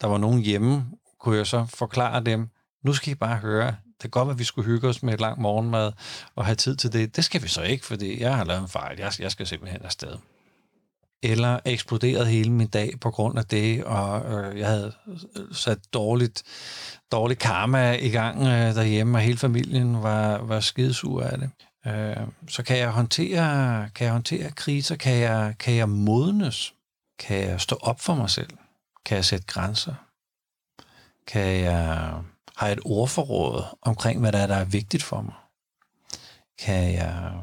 der 0.02 0.08
var 0.08 0.18
nogen 0.18 0.42
hjemme, 0.42 0.92
kunne 1.20 1.38
jeg 1.38 1.48
så 1.48 1.66
forklare 1.66 2.24
dem, 2.24 2.50
nu 2.84 2.94
skal 2.94 3.12
I 3.12 3.16
bare 3.16 3.38
høre, 3.38 3.76
kan 4.02 4.10
godt 4.10 4.30
at 4.30 4.40
vi 4.40 4.44
skulle 4.44 4.66
hygge 4.66 4.88
os 4.88 5.04
med 5.04 5.14
et 5.14 5.20
langt 5.22 5.40
morgenmad 5.40 5.92
og 6.36 6.46
have 6.46 6.56
tid 6.56 6.76
til 6.76 6.94
det. 6.94 7.16
Det 7.16 7.24
skal 7.24 7.44
vi 7.44 7.48
så 7.48 7.62
ikke, 7.62 7.86
fordi 7.86 8.22
jeg 8.22 8.36
har 8.38 8.44
lavet 8.44 8.62
en 8.62 8.68
fejl. 8.68 9.00
Jeg, 9.00 9.12
jeg 9.20 9.32
skal 9.32 9.48
simpelthen 9.48 9.82
afsted. 9.82 10.18
eller 11.24 11.60
eksploderet 11.66 12.28
hele 12.28 12.52
min 12.52 12.68
dag 12.68 12.94
på 13.02 13.12
grund 13.12 13.40
af 13.40 13.46
det, 13.46 13.84
og 13.84 14.32
øh, 14.32 14.60
jeg 14.60 14.68
havde 14.68 14.94
øh, 15.08 15.56
sat 15.56 15.80
dårligt, 15.94 16.44
dårlig 17.12 17.38
karma 17.38 17.92
i 17.94 18.10
gang 18.10 18.42
øh, 18.42 18.76
derhjemme, 18.76 19.18
og 19.18 19.22
hele 19.22 19.38
familien 19.38 20.04
var, 20.04 20.38
var 20.38 20.60
skidesur 20.60 21.24
af 21.24 21.38
det. 21.38 21.50
Øh, 21.88 22.28
så 22.48 22.64
kan 22.64 22.78
jeg 22.78 22.90
håndtere, 22.90 23.90
kan 23.96 24.06
jeg 24.06 24.12
håndtere 24.12 24.52
kriser, 24.52 24.96
kan 24.96 25.18
jeg, 25.18 25.56
kan 25.60 25.76
jeg 25.76 25.90
modnes, 25.90 26.74
kan 27.20 27.38
jeg 27.38 27.62
stå 27.62 27.76
op 27.82 28.00
for 28.00 28.16
mig 28.16 28.30
selv, 28.30 28.50
kan 29.06 29.16
jeg 29.16 29.26
sætte 29.26 29.46
grænser, 29.46 29.94
kan 31.28 31.64
jeg 31.64 32.14
have 32.60 32.74
et 32.74 32.80
ordforråd 32.86 33.64
omkring, 33.82 34.20
hvad 34.20 34.32
der 34.32 34.40
er, 34.40 34.48
der 34.48 34.56
er 34.56 34.66
vigtigt 34.66 35.04
for 35.04 35.22
mig, 35.22 35.34
kan 36.60 36.94
jeg 36.94 37.34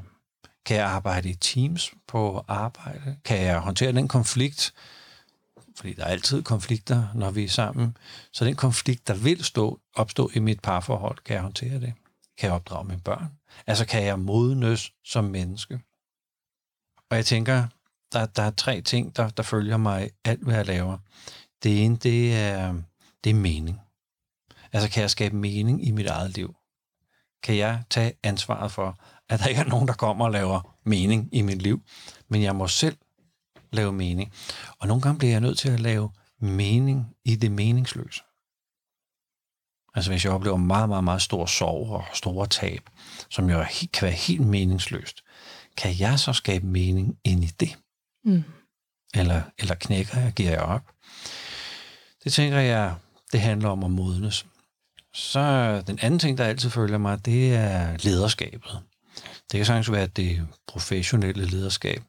kan 0.64 0.76
jeg 0.76 0.86
arbejde 0.86 1.28
i 1.28 1.34
teams 1.34 1.94
på 2.06 2.44
arbejde? 2.48 3.16
Kan 3.24 3.40
jeg 3.40 3.58
håndtere 3.58 3.92
den 3.92 4.08
konflikt? 4.08 4.74
Fordi 5.76 5.92
der 5.92 6.04
er 6.04 6.08
altid 6.08 6.42
konflikter, 6.42 7.08
når 7.14 7.30
vi 7.30 7.44
er 7.44 7.48
sammen. 7.48 7.96
Så 8.32 8.44
den 8.44 8.56
konflikt, 8.56 9.08
der 9.08 9.14
vil 9.14 9.44
stå, 9.44 9.80
opstå 9.94 10.30
i 10.34 10.38
mit 10.38 10.60
parforhold, 10.60 11.18
kan 11.24 11.34
jeg 11.34 11.42
håndtere 11.42 11.80
det? 11.80 11.92
Kan 12.38 12.46
jeg 12.46 12.52
opdrage 12.52 12.84
mine 12.84 13.00
børn? 13.00 13.32
Altså 13.66 13.86
kan 13.86 14.04
jeg 14.04 14.18
modnes 14.18 14.92
som 15.04 15.24
menneske? 15.24 15.80
Og 17.10 17.16
jeg 17.16 17.26
tænker, 17.26 17.66
der, 18.12 18.26
der 18.26 18.42
er 18.42 18.50
tre 18.50 18.80
ting, 18.80 19.16
der, 19.16 19.28
der 19.28 19.42
følger 19.42 19.76
mig 19.76 20.10
alt, 20.24 20.42
hvad 20.42 20.54
jeg 20.54 20.66
laver. 20.66 20.98
Det 21.62 21.84
ene, 21.84 21.96
det 21.96 22.36
er, 22.36 22.74
det 23.24 23.30
er 23.30 23.34
mening. 23.34 23.80
Altså 24.72 24.90
kan 24.90 25.00
jeg 25.00 25.10
skabe 25.10 25.36
mening 25.36 25.86
i 25.86 25.90
mit 25.90 26.06
eget 26.06 26.36
liv? 26.36 26.54
Kan 27.42 27.56
jeg 27.56 27.82
tage 27.90 28.12
ansvaret 28.22 28.72
for, 28.72 28.98
at 29.28 29.40
der 29.40 29.46
ikke 29.46 29.60
er 29.60 29.64
nogen, 29.64 29.88
der 29.88 29.94
kommer 29.94 30.24
og 30.24 30.30
laver 30.30 30.76
mening 30.84 31.28
i 31.32 31.42
mit 31.42 31.62
liv, 31.62 31.82
men 32.28 32.42
jeg 32.42 32.56
må 32.56 32.68
selv 32.68 32.96
lave 33.72 33.92
mening. 33.92 34.32
Og 34.78 34.88
nogle 34.88 35.02
gange 35.02 35.18
bliver 35.18 35.32
jeg 35.32 35.40
nødt 35.40 35.58
til 35.58 35.68
at 35.68 35.80
lave 35.80 36.10
mening 36.40 37.06
i 37.24 37.36
det 37.36 37.50
meningsløse. 37.50 38.22
Altså 39.94 40.10
hvis 40.10 40.24
jeg 40.24 40.32
oplever 40.32 40.56
meget, 40.56 40.88
meget, 40.88 41.04
meget 41.04 41.22
stor 41.22 41.46
sorg 41.46 41.90
og 41.90 42.04
store 42.14 42.46
tab, 42.46 42.90
som 43.30 43.50
jo 43.50 43.64
kan 43.92 44.02
være 44.06 44.12
helt 44.12 44.46
meningsløst, 44.46 45.22
kan 45.76 45.98
jeg 45.98 46.18
så 46.18 46.32
skabe 46.32 46.66
mening 46.66 47.18
ind 47.24 47.44
i 47.44 47.46
det? 47.46 47.78
Mm. 48.24 48.44
Eller, 49.14 49.42
eller 49.58 49.74
knækker 49.74 50.20
jeg, 50.20 50.32
giver 50.32 50.50
jeg 50.50 50.60
op? 50.60 50.82
Det 52.24 52.32
tænker 52.32 52.58
jeg, 52.58 52.94
det 53.32 53.40
handler 53.40 53.68
om 53.68 53.84
at 53.84 53.90
modnes. 53.90 54.46
Så 55.16 55.82
den 55.86 55.98
anden 56.02 56.20
ting, 56.20 56.38
der 56.38 56.44
altid 56.44 56.70
følger 56.70 56.98
mig, 56.98 57.24
det 57.24 57.54
er 57.54 57.96
lederskabet. 57.96 58.82
Det 59.52 59.58
kan 59.58 59.66
sagtens 59.66 59.92
være 59.92 60.06
det 60.06 60.46
professionelle 60.68 61.44
lederskab, 61.44 62.02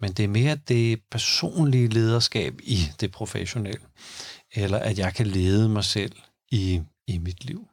men 0.00 0.12
det 0.12 0.24
er 0.24 0.28
mere 0.28 0.56
det 0.56 1.02
personlige 1.10 1.88
lederskab 1.88 2.60
i 2.62 2.78
det 3.00 3.12
professionelle, 3.12 3.86
eller 4.52 4.78
at 4.78 4.98
jeg 4.98 5.14
kan 5.14 5.26
lede 5.26 5.68
mig 5.68 5.84
selv 5.84 6.16
i, 6.50 6.82
i 7.06 7.18
mit 7.18 7.44
liv. 7.44 7.68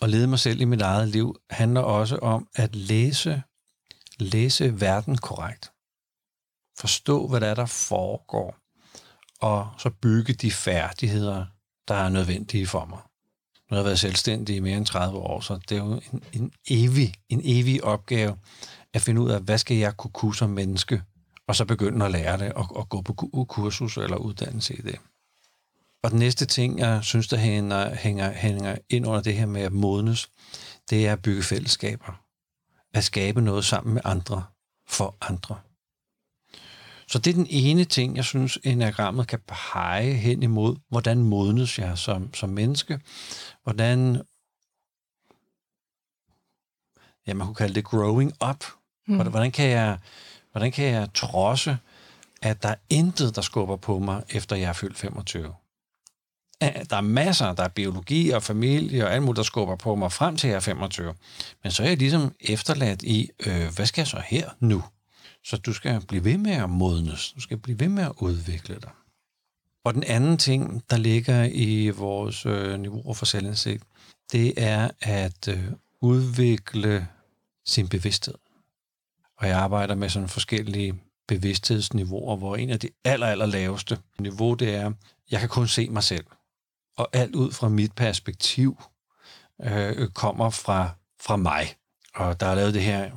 Og 0.00 0.08
lede 0.08 0.26
mig 0.26 0.38
selv 0.38 0.60
i 0.60 0.64
mit 0.64 0.82
eget 0.82 1.08
liv 1.08 1.36
handler 1.50 1.80
også 1.80 2.16
om 2.16 2.48
at 2.54 2.76
læse, 2.76 3.42
læse 4.18 4.80
verden 4.80 5.16
korrekt. 5.16 5.72
Forstå, 6.78 7.28
hvad 7.28 7.40
der 7.40 7.46
er, 7.46 7.54
der 7.54 7.66
foregår, 7.66 8.56
og 9.40 9.68
så 9.78 9.90
bygge 9.90 10.32
de 10.32 10.50
færdigheder, 10.50 11.46
der 11.88 11.94
er 11.94 12.08
nødvendige 12.08 12.66
for 12.66 12.84
mig. 12.84 12.98
Nu 13.70 13.74
har 13.74 13.76
jeg 13.76 13.84
været 13.84 13.98
selvstændig 13.98 14.56
i 14.56 14.60
mere 14.60 14.76
end 14.76 14.86
30 14.86 15.18
år, 15.18 15.40
så 15.40 15.58
det 15.68 15.78
er 15.78 15.84
jo 15.84 16.00
en, 16.12 16.22
en, 16.32 16.52
evig, 16.70 17.14
en 17.28 17.40
evig 17.44 17.84
opgave 17.84 18.36
at 18.94 19.02
finde 19.02 19.20
ud 19.20 19.30
af, 19.30 19.40
hvad 19.40 19.58
skal 19.58 19.76
jeg 19.76 19.96
kunne 19.96 20.10
kunne 20.10 20.34
som 20.34 20.50
menneske, 20.50 21.02
og 21.46 21.56
så 21.56 21.64
begynde 21.64 22.04
at 22.04 22.12
lære 22.12 22.38
det 22.38 22.52
og, 22.52 22.66
og 22.76 22.88
gå 22.88 23.00
på 23.02 23.12
kursus 23.48 23.96
eller 23.96 24.16
uddannelse 24.16 24.74
i 24.74 24.82
det. 24.82 24.98
Og 26.02 26.10
den 26.10 26.18
næste 26.18 26.46
ting, 26.46 26.78
jeg 26.78 27.04
synes, 27.04 27.28
der 27.28 27.36
hænger, 27.36 27.94
hænger, 27.94 28.32
hænger 28.32 28.76
ind 28.90 29.06
under 29.06 29.20
det 29.20 29.34
her 29.34 29.46
med 29.46 29.62
at 29.62 29.72
modnes, 29.72 30.28
det 30.90 31.06
er 31.06 31.12
at 31.12 31.22
bygge 31.22 31.42
fællesskaber. 31.42 32.22
At 32.94 33.04
skabe 33.04 33.40
noget 33.40 33.64
sammen 33.64 33.94
med 33.94 34.02
andre 34.04 34.42
for 34.88 35.16
andre. 35.20 35.56
Så 37.10 37.18
det 37.18 37.30
er 37.30 37.34
den 37.34 37.46
ene 37.50 37.84
ting, 37.84 38.16
jeg 38.16 38.24
synes, 38.24 38.58
enagrammet 38.64 39.26
kan 39.26 39.38
pege 39.46 40.14
hen 40.14 40.42
imod, 40.42 40.76
hvordan 40.88 41.22
modnes 41.22 41.78
jeg 41.78 41.98
som, 41.98 42.34
som 42.34 42.50
menneske, 42.50 43.00
hvordan, 43.62 44.22
ja, 47.26 47.34
man 47.34 47.46
kunne 47.46 47.54
kalde 47.54 47.74
det 47.74 47.84
growing 47.84 48.32
up. 48.50 48.64
Mm. 49.08 49.16
Hvordan, 49.16 49.52
kan 49.52 49.68
jeg, 49.68 49.98
hvordan 50.52 50.72
kan 50.72 50.84
jeg 50.84 51.08
trodse, 51.14 51.78
at 52.42 52.62
der 52.62 52.68
er 52.68 52.76
intet, 52.90 53.36
der 53.36 53.42
skubber 53.42 53.76
på 53.76 53.98
mig, 53.98 54.22
efter 54.28 54.56
jeg 54.56 54.68
er 54.68 54.72
fyldt 54.72 54.98
25? 54.98 55.54
Der 56.60 56.96
er 56.96 57.00
masser, 57.00 57.52
der 57.52 57.62
er 57.62 57.68
biologi 57.68 58.30
og 58.30 58.42
familie 58.42 59.04
og 59.04 59.12
alt 59.12 59.22
muligt, 59.22 59.36
der 59.36 59.42
skubber 59.42 59.76
på 59.76 59.94
mig 59.94 60.12
frem 60.12 60.36
til 60.36 60.48
jeg 60.48 60.56
er 60.56 60.60
25. 60.60 61.14
Men 61.62 61.72
så 61.72 61.82
er 61.82 61.88
jeg 61.88 61.96
ligesom 61.96 62.34
efterladt 62.40 63.02
i, 63.02 63.30
øh, 63.46 63.74
hvad 63.76 63.86
skal 63.86 64.00
jeg 64.00 64.06
så 64.06 64.22
her 64.26 64.50
nu? 64.60 64.82
Så 65.44 65.56
du 65.56 65.72
skal 65.72 66.06
blive 66.06 66.24
ved 66.24 66.38
med 66.38 66.52
at 66.52 66.70
modnes. 66.70 67.32
Du 67.32 67.40
skal 67.40 67.56
blive 67.56 67.80
ved 67.80 67.88
med 67.88 68.02
at 68.02 68.12
udvikle 68.18 68.74
dig. 68.74 68.90
Og 69.84 69.94
den 69.94 70.04
anden 70.04 70.38
ting, 70.38 70.82
der 70.90 70.96
ligger 70.96 71.44
i 71.44 71.88
vores 71.88 72.46
øh, 72.46 72.80
niveauer 72.80 73.14
for 73.14 73.26
selvindsigt, 73.26 73.84
det 74.32 74.52
er 74.56 74.90
at 75.00 75.48
øh, 75.48 75.64
udvikle 76.00 77.08
sin 77.66 77.88
bevidsthed. 77.88 78.34
Og 79.38 79.48
jeg 79.48 79.58
arbejder 79.58 79.94
med 79.94 80.08
sådan 80.08 80.28
forskellige 80.28 80.94
bevidsthedsniveauer, 81.28 82.36
hvor 82.36 82.56
en 82.56 82.70
af 82.70 82.80
de 82.80 82.88
aller, 83.04 83.26
aller 83.26 83.46
laveste 83.46 83.98
niveau, 84.18 84.54
det 84.54 84.74
er, 84.74 84.92
jeg 85.30 85.40
kan 85.40 85.48
kun 85.48 85.68
se 85.68 85.88
mig 85.90 86.02
selv. 86.02 86.24
Og 86.96 87.08
alt 87.12 87.34
ud 87.34 87.52
fra 87.52 87.68
mit 87.68 87.92
perspektiv 87.92 88.82
øh, 89.62 90.08
kommer 90.08 90.50
fra, 90.50 90.90
fra 91.20 91.36
mig. 91.36 91.74
Og 92.14 92.40
der 92.40 92.46
er 92.46 92.54
lavet 92.54 92.74
det 92.74 92.82
her 92.82 93.10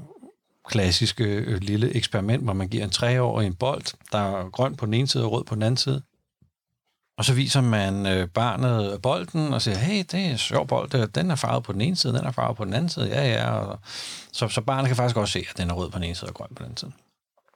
klassiske 0.68 1.24
øh, 1.24 1.62
lille 1.62 1.96
eksperiment, 1.96 2.44
hvor 2.44 2.54
man 2.54 2.68
giver 2.68 2.84
en 2.84 2.90
treårig 2.90 3.48
en 3.48 3.56
bold, 3.56 3.84
der 4.12 4.18
er 4.18 4.50
grøn 4.50 4.76
på 4.76 4.86
den 4.86 4.94
ene 4.94 5.08
side 5.08 5.26
og 5.26 5.32
rød 5.32 5.44
på 5.44 5.56
den 5.56 5.64
anden 5.64 5.78
side. 5.78 6.02
Og 7.18 7.26
så 7.26 7.34
viser 7.34 7.62
man 7.62 8.06
øh, 8.06 8.28
barnet 8.28 9.02
bolden 9.02 9.54
og 9.54 9.62
siger, 9.62 9.78
hey, 9.78 9.98
det 9.98 10.14
er 10.14 10.32
en 10.32 10.38
sjov 10.38 10.68
bold, 10.68 10.96
øh, 10.96 11.08
den 11.16 11.32
er 11.32 11.36
farvet 11.36 11.64
på 11.64 11.74
den 11.74 11.82
ene 11.82 11.96
side, 11.96 12.14
den 12.14 12.26
er 12.26 12.32
farvet 12.32 12.58
på 12.58 12.66
den 12.66 12.74
anden 12.74 12.90
side, 12.90 13.08
ja, 13.08 13.32
ja. 13.32 13.52
Og 13.52 13.80
så, 14.32 14.48
så 14.48 14.62
barnet 14.62 14.88
kan 14.88 14.96
faktisk 14.96 15.18
også 15.18 15.32
se, 15.32 15.46
at 15.50 15.58
den 15.58 15.70
er 15.70 15.74
rød 15.74 15.90
på 15.90 15.98
den 15.98 16.04
ene 16.04 16.16
side 16.16 16.30
og 16.30 16.36
grøn 16.36 16.50
på 16.50 16.56
den 16.56 16.66
anden 16.66 16.78
side. 16.78 16.92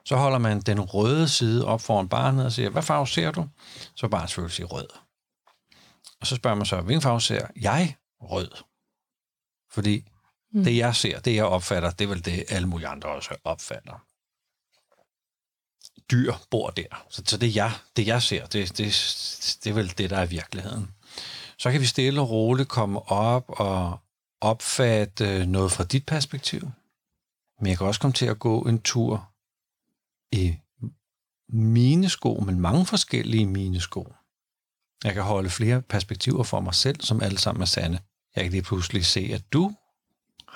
Så 0.04 0.16
holder 0.16 0.38
man 0.38 0.60
den 0.60 0.80
røde 0.80 1.28
side 1.28 1.66
op 1.66 1.80
foran 1.80 2.08
barnet 2.08 2.46
og 2.46 2.52
siger, 2.52 2.70
hvad 2.70 2.82
farve 2.82 3.06
ser 3.06 3.30
du? 3.30 3.48
Så 3.94 4.08
barnet 4.08 4.30
selvfølgelig 4.30 4.54
siger 4.54 4.66
rød. 4.66 4.86
Og 6.20 6.26
så 6.26 6.36
spørger 6.36 6.56
man 6.56 6.66
så, 6.66 6.80
hvilken 6.80 7.02
farve 7.02 7.20
ser 7.20 7.46
jeg? 7.60 7.96
Rød. 8.22 8.50
Fordi 9.72 10.04
Mm. 10.52 10.64
Det 10.64 10.76
jeg 10.76 10.96
ser, 10.96 11.20
det 11.20 11.34
jeg 11.34 11.44
opfatter, 11.44 11.90
det 11.90 12.04
er 12.04 12.08
vel 12.08 12.24
det, 12.24 12.44
alle 12.48 12.68
mulige 12.68 12.88
andre 12.88 13.08
også 13.08 13.36
opfatter. 13.44 14.04
Dyr 16.10 16.32
bor 16.50 16.70
der. 16.70 17.06
Så, 17.08 17.22
så 17.26 17.36
det, 17.36 17.56
jeg, 17.56 17.72
det 17.96 18.06
jeg 18.06 18.22
ser, 18.22 18.46
det, 18.46 18.78
det, 18.78 18.86
det 19.64 19.70
er 19.70 19.74
vel 19.74 19.98
det, 19.98 20.10
der 20.10 20.16
er 20.18 20.26
virkeligheden. 20.26 20.90
Så 21.58 21.70
kan 21.70 21.80
vi 21.80 21.86
stille 21.86 22.20
og 22.20 22.30
roligt 22.30 22.68
komme 22.68 23.10
op 23.10 23.44
og 23.48 23.98
opfatte 24.40 25.46
noget 25.46 25.72
fra 25.72 25.84
dit 25.84 26.06
perspektiv. 26.06 26.70
Men 27.60 27.66
jeg 27.66 27.78
kan 27.78 27.86
også 27.86 28.00
komme 28.00 28.14
til 28.14 28.26
at 28.26 28.38
gå 28.38 28.62
en 28.62 28.82
tur 28.82 29.30
i 30.32 30.56
mine 31.48 32.08
sko, 32.08 32.42
men 32.46 32.60
mange 32.60 32.86
forskellige 32.86 33.46
mine 33.46 33.80
sko. 33.80 34.12
Jeg 35.04 35.14
kan 35.14 35.22
holde 35.22 35.50
flere 35.50 35.82
perspektiver 35.82 36.42
for 36.42 36.60
mig 36.60 36.74
selv, 36.74 37.00
som 37.00 37.22
alle 37.22 37.38
sammen 37.38 37.62
er 37.62 37.66
sande. 37.66 37.98
Jeg 38.36 38.44
kan 38.44 38.52
lige 38.52 38.62
pludselig 38.62 39.06
se, 39.06 39.30
at 39.34 39.52
du 39.52 39.74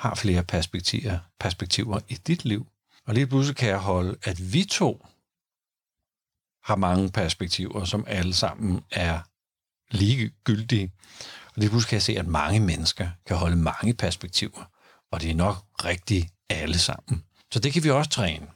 har 0.02 0.14
flere 0.14 0.42
perspektiver, 0.42 1.18
perspektiver 1.40 2.00
i 2.08 2.14
dit 2.14 2.44
liv. 2.44 2.66
Og 3.06 3.14
lige 3.14 3.26
pludselig 3.26 3.56
kan 3.56 3.68
jeg 3.68 3.78
holde, 3.78 4.16
at 4.22 4.52
vi 4.52 4.64
to 4.64 5.06
har 6.64 6.76
mange 6.76 7.10
perspektiver, 7.10 7.84
som 7.84 8.04
alle 8.08 8.34
sammen 8.34 8.80
er 8.90 9.20
ligegyldige. 9.90 10.92
Og 11.46 11.52
lige 11.56 11.70
pludselig 11.70 11.88
kan 11.88 11.96
jeg 11.96 12.02
se, 12.02 12.18
at 12.18 12.26
mange 12.26 12.60
mennesker 12.60 13.08
kan 13.26 13.36
holde 13.36 13.56
mange 13.56 13.94
perspektiver, 13.94 14.64
og 15.12 15.20
det 15.20 15.30
er 15.30 15.34
nok 15.34 15.56
rigtigt 15.84 16.26
alle 16.50 16.78
sammen. 16.78 17.24
Så 17.52 17.58
det 17.58 17.72
kan 17.72 17.84
vi 17.84 17.90
også 17.90 18.10
træne. 18.10 18.46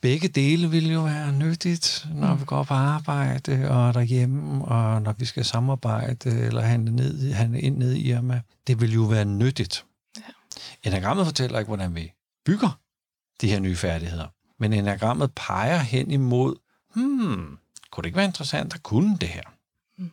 Begge 0.00 0.28
dele 0.28 0.70
vil 0.70 0.92
jo 0.92 1.02
være 1.02 1.32
nyttigt, 1.32 2.06
når 2.14 2.34
vi 2.34 2.44
går 2.44 2.62
på 2.62 2.74
arbejde 2.74 3.70
og 3.70 3.94
derhjemme, 3.94 4.64
og 4.64 5.02
når 5.02 5.12
vi 5.12 5.24
skal 5.24 5.44
samarbejde 5.44 6.30
eller 6.30 6.62
handle, 6.62 6.96
ned, 6.96 7.32
handle 7.32 7.60
ind 7.60 7.76
ned 7.76 7.92
i 7.92 8.10
Irma. 8.10 8.40
Det 8.66 8.80
vil 8.80 8.92
jo 8.92 9.02
være 9.02 9.24
nyttigt. 9.24 9.84
Enagrammet 10.82 11.26
fortæller 11.26 11.58
ikke, 11.58 11.68
hvordan 11.68 11.94
vi 11.94 12.12
bygger 12.46 12.78
de 13.40 13.48
her 13.48 13.60
nye 13.60 13.76
færdigheder. 13.76 14.26
Men 14.58 14.72
enagrammet 14.72 15.30
peger 15.34 15.78
hen 15.78 16.10
imod, 16.10 16.56
hmm, 16.94 17.58
kunne 17.90 18.02
det 18.02 18.06
ikke 18.06 18.16
være 18.16 18.26
interessant 18.26 18.74
at 18.74 18.82
kunne 18.82 19.16
det 19.20 19.28
her? 19.28 19.42
Mm. 19.98 20.10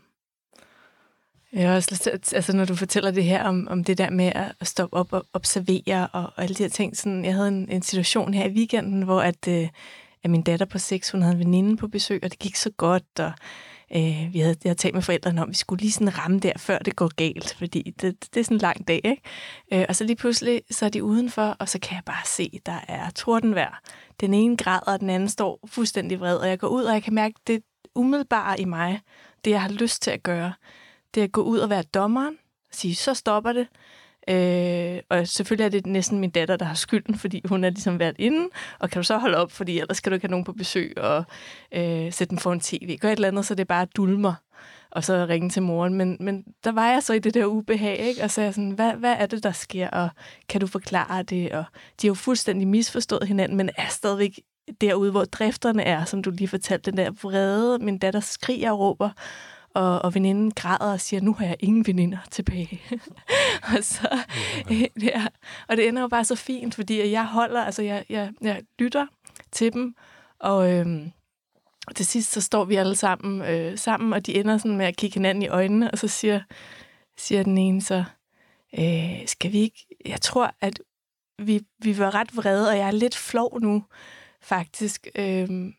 Jeg 1.54 1.70
har 1.70 1.76
også 1.76 1.90
lyst 1.92 2.34
altså 2.34 2.56
når 2.56 2.66
du 2.66 2.76
fortæller 2.76 3.12
det 3.12 3.24
her 3.24 3.44
om, 3.44 3.68
om 3.68 3.84
det 3.84 3.98
der 3.98 4.10
med 4.10 4.32
at 4.36 4.68
stoppe 4.68 4.98
op 4.98 5.14
og 5.14 5.26
observere 5.34 6.08
og, 6.08 6.24
og 6.24 6.44
alle 6.44 6.56
de 6.56 6.64
her 6.64 6.70
ting. 6.70 6.98
Sådan, 6.98 7.26
jeg 7.26 7.34
havde 7.34 7.48
en, 7.48 7.70
en 7.70 7.82
situation 7.82 8.34
her 8.34 8.46
i 8.46 8.54
weekenden, 8.54 9.02
hvor 9.02 9.22
at, 9.22 9.48
øh, 9.48 9.70
at 10.24 10.30
min 10.30 10.42
datter 10.42 10.66
på 10.66 10.78
6, 10.78 11.12
hun 11.12 11.22
havde 11.22 11.34
en 11.34 11.40
veninde 11.40 11.78
på 11.78 11.88
besøg, 11.88 12.20
og 12.24 12.32
det 12.32 12.40
gik 12.40 12.56
så 12.56 12.70
godt, 12.70 13.20
og 13.20 13.32
øh, 13.96 14.34
vi 14.34 14.40
havde, 14.40 14.56
jeg 14.64 14.70
havde 14.70 14.80
talt 14.80 14.94
med 14.94 15.02
forældrene 15.02 15.42
om, 15.42 15.50
at 15.50 15.52
vi 15.52 15.58
skulle 15.58 15.82
lige 15.82 15.92
sådan 15.92 16.18
ramme 16.18 16.40
der, 16.40 16.54
før 16.58 16.78
det 16.78 16.96
går 16.96 17.12
galt, 17.16 17.56
fordi 17.58 17.94
det, 18.02 18.34
det 18.34 18.40
er 18.40 18.44
sådan 18.44 18.58
en 18.58 18.62
lang 18.62 18.88
dag, 18.88 19.02
ikke? 19.04 19.22
Øh, 19.74 19.86
og 19.90 19.96
så 19.96 20.04
lige 20.04 20.16
pludselig, 20.16 20.62
så 20.72 20.86
er 20.86 20.90
de 20.90 21.04
udenfor, 21.04 21.56
og 21.60 21.70
så 21.70 21.80
kan 21.80 21.96
jeg 21.96 22.04
bare 22.06 22.26
se, 22.26 22.60
der 22.66 22.80
er 22.88 23.10
tordenvejr. 23.10 23.82
Den 24.22 24.34
ene 24.34 24.58
græder, 24.58 24.94
og 24.94 25.00
den 25.00 25.10
anden 25.10 25.30
står 25.30 25.60
fuldstændig 25.68 26.20
vred, 26.20 26.38
og 26.38 26.48
jeg 26.48 26.60
går 26.60 26.68
ud, 26.68 26.84
og 26.84 26.94
jeg 26.94 27.04
kan 27.04 27.14
mærke, 27.14 27.36
det 27.48 27.64
umiddelbare 27.96 28.60
i 28.60 28.66
mig, 28.66 29.02
det 29.46 29.52
jeg 29.52 29.62
har 29.62 29.70
lyst 29.70 30.02
til 30.02 30.12
at 30.12 30.24
gøre, 30.24 30.54
det 31.14 31.22
er 31.22 31.24
at 31.24 31.32
gå 31.32 31.42
ud 31.42 31.60
og 31.60 31.70
være 31.70 31.84
dommeren, 31.84 32.38
og 32.70 32.76
sige, 32.76 32.96
så 32.96 33.14
stopper 33.14 33.54
det, 33.54 33.68
Øh, 34.28 35.00
og 35.10 35.28
selvfølgelig 35.28 35.66
er 35.66 35.70
det 35.70 35.86
næsten 35.86 36.20
min 36.20 36.30
datter, 36.30 36.58
der 36.58 36.66
har 36.66 36.76
skylden, 36.76 37.18
fordi 37.18 37.42
hun 37.46 37.64
er 37.64 37.70
ligesom 37.70 38.00
været 38.00 38.16
inde, 38.20 38.50
og 38.80 38.90
kan 38.90 39.00
du 39.00 39.04
så 39.04 39.18
holde 39.18 39.38
op, 39.38 39.52
fordi 39.52 39.80
ellers 39.80 39.98
skal 39.98 40.12
du 40.12 40.14
ikke 40.14 40.26
have 40.28 40.32
nogen 40.32 40.46
på 40.46 40.54
besøg 40.54 40.94
og 40.98 41.24
øh, 41.72 42.14
sætte 42.14 42.30
dem 42.30 42.38
for 42.38 42.54
en 42.54 42.60
tv. 42.60 42.98
Gør 42.98 43.10
et 43.10 43.16
eller 43.16 43.28
andet, 43.28 43.46
så 43.46 43.56
det 43.56 43.68
bare 43.68 43.86
dulmer, 43.86 44.34
og 44.92 45.04
så 45.04 45.26
ringe 45.30 45.50
til 45.50 45.62
moren. 45.62 45.94
Men, 45.94 46.18
men 46.20 46.44
der 46.64 46.72
var 46.72 46.92
jeg 46.92 47.04
så 47.04 47.14
i 47.14 47.20
det 47.20 47.34
der 47.34 47.46
ubehag, 47.46 47.98
ikke? 47.98 48.24
og 48.24 48.32
så 48.32 48.42
jeg 48.42 48.54
sådan, 48.54 48.72
hvad, 48.72 48.94
hvad 48.94 49.16
er 49.20 49.26
det, 49.26 49.44
der 49.44 49.52
sker, 49.52 49.90
og 49.90 50.10
kan 50.50 50.62
du 50.62 50.68
forklare 50.68 51.24
det? 51.24 51.52
Og 51.52 51.64
de 52.02 52.08
har 52.08 52.10
jo 52.10 52.14
fuldstændig 52.14 52.68
misforstået 52.68 53.28
hinanden, 53.28 53.58
men 53.58 53.70
er 53.78 53.88
stadigvæk 53.88 54.40
derude, 54.82 55.12
hvor 55.12 55.26
drifterne 55.26 55.84
er, 55.84 56.06
som 56.06 56.24
du 56.24 56.30
lige 56.30 56.48
fortalte, 56.48 56.92
den 56.92 56.98
der 56.98 57.12
vrede, 57.12 57.80
min 57.80 57.98
datter 57.98 58.20
skriger 58.20 58.72
og 58.72 58.80
råber, 58.80 59.10
og, 59.74 60.02
og 60.02 60.16
veninden 60.16 60.52
græder 60.52 60.94
og 60.94 61.02
siger, 61.02 61.22
nu 61.22 61.34
har 61.34 61.46
jeg 61.46 61.56
ingen 61.60 61.88
veninder 61.88 62.18
tilbage. 62.32 62.82
og, 63.78 63.84
så, 63.84 64.20
ja, 65.02 65.26
og 65.70 65.78
det 65.78 65.88
ender 65.88 66.02
jo 66.02 66.08
bare 66.08 66.26
så 66.26 66.36
fint, 66.36 66.76
fordi 66.76 67.12
jeg 67.12 67.26
holder, 67.26 67.62
altså 67.62 67.82
jeg, 67.82 68.06
jeg, 68.10 68.32
jeg 68.42 68.62
lytter 68.80 69.08
til 69.52 69.74
dem, 69.74 69.96
og 70.40 70.72
øhm, 70.72 71.12
til 71.96 72.06
sidst 72.06 72.32
så 72.32 72.42
står 72.42 72.66
vi 72.66 72.76
alle 72.76 72.96
sammen, 72.96 73.42
øh, 73.42 73.78
sammen, 73.78 74.14
og 74.14 74.26
de 74.26 74.36
ender 74.36 74.58
sådan 74.58 74.78
med 74.78 74.86
at 74.86 74.98
kigge 74.98 75.14
hinanden 75.14 75.42
i 75.42 75.48
øjnene, 75.48 75.92
og 75.92 75.98
så 75.98 76.08
siger, 76.08 76.42
siger 77.18 77.44
den 77.44 77.58
ene 77.58 77.82
så, 77.82 78.04
øh, 78.80 79.28
skal 79.28 79.52
vi 79.52 79.60
ikke, 79.60 79.86
jeg 80.06 80.22
tror, 80.22 80.54
at 80.62 80.80
vi, 81.40 81.62
vi 81.80 81.98
var 81.98 82.16
ret 82.16 82.38
vrede, 82.38 82.70
og 82.70 82.78
jeg 82.78 82.88
er 82.88 82.92
lidt 82.92 83.16
flov 83.16 83.60
nu, 83.62 83.84
faktisk. 84.42 85.08
Øhm, 85.16 85.74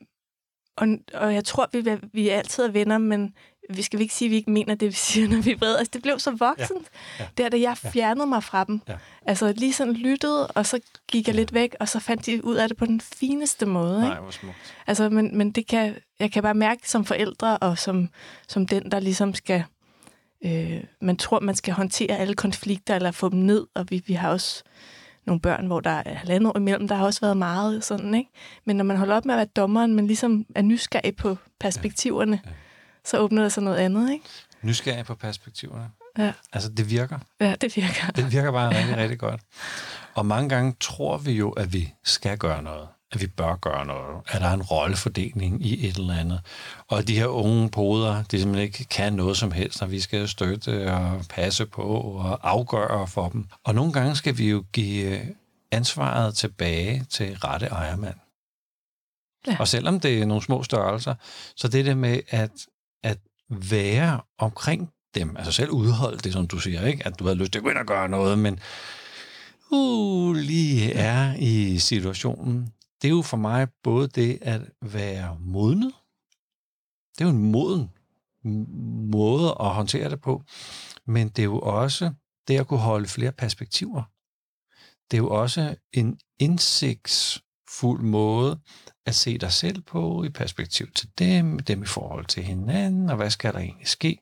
og, 0.77 0.89
og 1.15 1.35
jeg 1.35 1.45
tror, 1.45 1.69
vi, 1.73 1.99
vi 2.13 2.29
altid 2.29 2.65
er 2.65 2.71
venner, 2.71 2.99
men 2.99 3.35
vi 3.77 3.83
skal 3.83 3.99
vi 3.99 4.03
ikke 4.03 4.15
sige, 4.15 4.27
at 4.27 4.31
vi 4.31 4.37
ikke 4.37 4.51
mener 4.51 4.75
det, 4.75 4.89
vi 4.89 4.93
siger, 4.93 5.29
når 5.29 5.43
vi 5.43 5.51
er 5.51 5.57
vrede. 5.57 5.79
Altså, 5.79 5.91
det 5.93 6.03
blev 6.03 6.19
så 6.19 6.31
voksent, 6.31 6.89
ja. 7.19 7.25
Ja. 7.25 7.29
der 7.39 7.49
da 7.49 7.61
jeg 7.61 7.77
fjernede 7.77 8.27
mig 8.27 8.45
fra 8.45 8.65
dem. 8.65 8.81
Ja. 8.89 8.95
Altså, 9.27 9.53
lige 9.57 9.73
sådan 9.73 9.95
lyttede, 9.95 10.47
og 10.47 10.67
så 10.67 10.81
gik 11.09 11.27
jeg 11.27 11.35
ja. 11.35 11.41
lidt 11.41 11.55
væk, 11.55 11.75
og 11.81 11.89
så 11.89 12.01
fandt 12.01 12.27
de 12.27 12.45
ud 12.45 12.55
af 12.55 12.69
det 12.69 12.77
på 12.77 12.87
den 12.87 13.01
fineste 13.01 13.67
måde. 13.67 14.01
Nej, 14.01 14.21
hvor 14.21 14.31
smukt. 14.31 14.57
Altså, 14.87 15.09
men, 15.09 15.39
men 15.39 15.51
det 15.51 15.67
kan, 15.67 15.97
jeg 16.21 16.33
kan 16.33 16.43
bare 16.43 16.55
mærke 16.55 16.91
som 16.91 17.05
forældre, 17.05 17.59
og 17.59 17.79
som, 17.79 18.09
som 18.49 18.67
den, 18.67 18.91
der 18.91 19.01
ligesom 19.01 19.35
skal... 19.35 19.65
Øh, 20.45 20.85
man 21.01 21.17
tror, 21.17 21.41
man 21.41 21.55
skal 21.55 21.75
håndtere 21.75 22.19
alle 22.19 22.35
konflikter, 22.35 22.97
eller 22.97 23.11
få 23.11 23.29
dem 23.29 23.39
ned, 23.39 23.67
og 23.75 23.87
vi, 23.91 24.03
vi 24.07 24.13
har 24.13 24.31
også 24.31 24.63
nogle 25.27 25.41
børn, 25.41 25.67
hvor 25.67 25.81
der 25.81 25.91
er 25.91 26.15
halvandet 26.15 26.49
år 26.49 26.57
imellem. 26.57 26.89
Der 26.89 26.95
har 26.95 27.05
også 27.05 27.21
været 27.21 27.37
meget 27.37 27.85
sådan, 27.85 28.15
ikke? 28.15 28.31
Men 28.65 28.77
når 28.77 28.85
man 28.85 28.97
holder 28.97 29.17
op 29.17 29.25
med 29.25 29.35
at 29.35 29.39
være 29.39 29.47
dommeren, 29.47 29.95
men 29.95 30.07
ligesom 30.07 30.47
er 30.55 30.63
nysgerrig 30.63 31.17
på 31.17 31.37
perspektiverne, 31.61 32.41
ja. 32.45 32.51
Ja 32.51 32.57
så 33.05 33.19
åbner 33.19 33.43
der 33.43 33.49
sig 33.49 33.63
noget 33.63 33.77
andet, 33.77 34.13
ikke? 34.13 34.25
Nysgerrig 34.63 35.05
på 35.05 35.15
perspektiverne. 35.15 35.91
Ja. 36.19 36.33
Altså, 36.53 36.69
det 36.69 36.91
virker. 36.91 37.19
Ja, 37.41 37.55
det 37.61 37.77
virker. 37.77 38.13
Det 38.17 38.33
virker 38.33 38.53
bare 38.53 38.69
rigtig, 38.79 38.97
rigtig 38.97 39.19
godt. 39.19 39.41
Og 40.15 40.27
mange 40.27 40.49
gange 40.49 40.77
tror 40.81 41.19
vi 41.19 41.33
jo, 41.33 41.51
at 41.51 41.73
vi 41.73 41.93
skal 42.05 42.39
gøre 42.39 42.63
noget. 42.63 42.89
At 43.13 43.21
vi 43.21 43.27
bør 43.27 43.57
gøre 43.57 43.87
noget. 43.87 44.23
At 44.29 44.41
der 44.41 44.47
er 44.47 44.55
en 44.55 44.63
rollefordeling 44.63 45.67
i 45.67 45.89
et 45.89 45.97
eller 45.97 46.15
andet. 46.15 46.41
Og 46.89 47.09
de 47.09 47.19
her 47.19 47.27
unge 47.27 47.71
poder, 47.71 48.23
de 48.23 48.39
simpelthen 48.39 48.67
ikke 48.67 48.85
kan 48.85 49.13
noget 49.13 49.37
som 49.37 49.53
helst, 49.53 49.81
når 49.81 49.89
vi 49.89 50.01
skal 50.01 50.29
støtte 50.29 50.93
og 50.93 51.25
passe 51.29 51.67
på 51.67 51.83
og 51.83 52.51
afgøre 52.51 53.07
for 53.07 53.29
dem. 53.29 53.49
Og 53.65 53.75
nogle 53.75 53.93
gange 53.93 54.17
skal 54.17 54.39
vi 54.39 54.51
jo 54.51 54.65
give 54.73 55.21
ansvaret 55.71 56.35
tilbage 56.35 57.05
til 57.11 57.37
rette 57.37 57.67
ejermand. 57.67 58.15
Ja. 59.47 59.57
Og 59.61 59.69
selvom 59.69 60.01
det 60.01 60.23
er 60.23 60.27
nogle 60.27 60.43
små 60.43 60.63
størrelser, 60.63 61.15
så 61.57 61.69
det 61.69 61.85
der 61.87 61.95
med 61.95 62.21
at, 62.29 62.51
at 63.03 63.19
være 63.49 64.21
omkring 64.39 64.91
dem, 65.15 65.37
altså 65.37 65.53
selv 65.53 65.71
udholde 65.71 66.19
det, 66.19 66.33
som 66.33 66.47
du 66.47 66.59
siger, 66.59 66.87
ikke? 66.87 67.07
at 67.07 67.19
du 67.19 67.27
har 67.27 67.35
lyst 67.35 67.53
til 67.53 67.59
at 67.59 67.63
gå 67.63 67.71
ind 67.71 67.79
og 67.79 67.87
gøre 67.87 68.09
noget, 68.09 68.39
men 68.39 68.59
uh, 69.71 70.35
lige 70.35 70.93
er 70.93 71.35
i 71.39 71.79
situationen. 71.79 72.73
Det 73.03 73.09
er 73.09 73.13
jo 73.13 73.23
for 73.23 73.37
mig 73.37 73.69
både 73.83 74.09
det 74.09 74.39
at 74.43 74.61
være 74.83 75.37
modnet, 75.41 75.93
det 77.19 77.25
er 77.25 77.29
jo 77.29 77.37
en 77.37 77.53
moden 77.53 77.91
måde 79.13 79.57
at 79.61 79.67
håndtere 79.67 80.11
det 80.11 80.21
på, 80.21 80.43
men 81.07 81.29
det 81.29 81.39
er 81.39 81.45
jo 81.45 81.61
også 81.61 82.13
det 82.49 82.61
at 82.61 82.67
kunne 82.67 82.81
holde 82.81 83.09
flere 83.09 83.33
perspektiver. 83.33 84.03
Det 85.11 85.17
er 85.17 85.23
jo 85.23 85.31
også 85.31 85.77
en 85.93 86.19
indsigtsfuld 86.39 88.03
måde 88.03 88.61
at 89.07 89.15
se 89.15 89.39
dig 89.39 89.53
selv 89.53 89.81
på 89.81 90.25
i 90.25 90.29
perspektiv 90.29 90.91
til 90.95 91.09
dem, 91.19 91.59
dem 91.59 91.83
i 91.83 91.87
forhold 91.87 92.27
til 92.27 92.43
hinanden, 92.43 93.11
og 93.11 93.17
hvad 93.17 93.31
skal 93.31 93.53
der 93.53 93.59
egentlig 93.59 93.89
ske? 93.89 94.19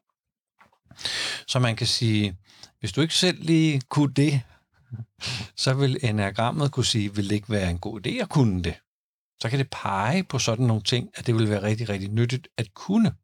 Så 1.47 1.59
man 1.59 1.77
kan 1.77 1.87
sige, 1.87 2.37
hvis 2.81 2.93
du 2.93 3.01
ikke 3.01 3.15
selv 3.15 3.39
lige 3.43 3.81
kunne 3.89 4.13
det, 4.15 4.43
så 5.57 5.75
vil 5.75 5.99
enagrammet 6.03 6.73
kunne 6.73 6.85
sige, 6.85 7.15
vil 7.15 7.29
det 7.29 7.35
ikke 7.35 7.51
være 7.51 7.71
en 7.71 7.79
god 7.79 8.07
idé 8.07 8.11
at 8.11 8.29
kunne 8.29 8.63
det? 8.63 8.75
Så 9.41 9.51
kan 9.51 9.59
det 9.59 9.71
pege 9.71 10.25
på 10.25 10.39
sådan 10.39 10.67
nogle 10.67 10.83
ting, 10.83 11.09
at 11.15 11.27
det 11.27 11.35
vil 11.35 11.51
være 11.51 11.63
rigtig, 11.63 11.89
rigtig 11.89 12.09
nyttigt 12.09 12.49
at 12.57 12.75
kunne. 12.75 13.15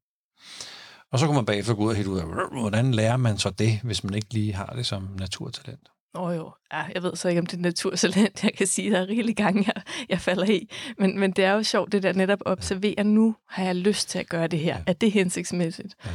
Og 1.12 1.18
så 1.18 1.26
kan 1.26 1.34
man 1.34 1.46
bagefter 1.46 1.74
gå 1.74 1.82
ud 1.82 1.88
og 1.88 1.96
helt 1.96 2.08
ud 2.08 2.18
af, 2.18 2.24
hvordan 2.60 2.94
lærer 2.94 3.16
man 3.16 3.38
så 3.38 3.50
det, 3.50 3.80
hvis 3.80 4.04
man 4.04 4.14
ikke 4.14 4.32
lige 4.34 4.52
har 4.52 4.72
det 4.76 4.86
som 4.86 5.08
naturtalent? 5.18 5.88
Åh 6.14 6.22
oh, 6.22 6.36
jo, 6.36 6.52
ja, 6.72 6.82
jeg 6.94 7.02
ved 7.02 7.16
så 7.16 7.28
ikke, 7.28 7.40
om 7.40 7.46
det 7.46 7.56
er 7.56 7.62
naturtalent. 7.62 8.42
Jeg 8.44 8.52
kan 8.54 8.66
sige, 8.66 8.90
der 8.90 9.00
er 9.00 9.08
rigtig 9.08 9.36
gange, 9.36 9.64
jeg, 9.66 9.82
jeg 10.08 10.20
falder 10.20 10.44
i. 10.44 10.70
Men, 10.98 11.18
men 11.18 11.30
det 11.32 11.44
er 11.44 11.52
jo 11.52 11.62
sjovt, 11.62 11.92
det 11.92 12.02
der 12.02 12.12
netop 12.12 12.38
at 12.46 12.52
observere, 12.52 13.04
nu 13.04 13.36
har 13.48 13.64
jeg 13.64 13.76
lyst 13.76 14.08
til 14.08 14.18
at 14.18 14.28
gøre 14.28 14.46
det 14.46 14.58
her. 14.58 14.76
Ja. 14.76 14.82
Er 14.86 14.92
det 14.92 15.12
hensigtsmæssigt? 15.12 15.94
Ja. 16.04 16.10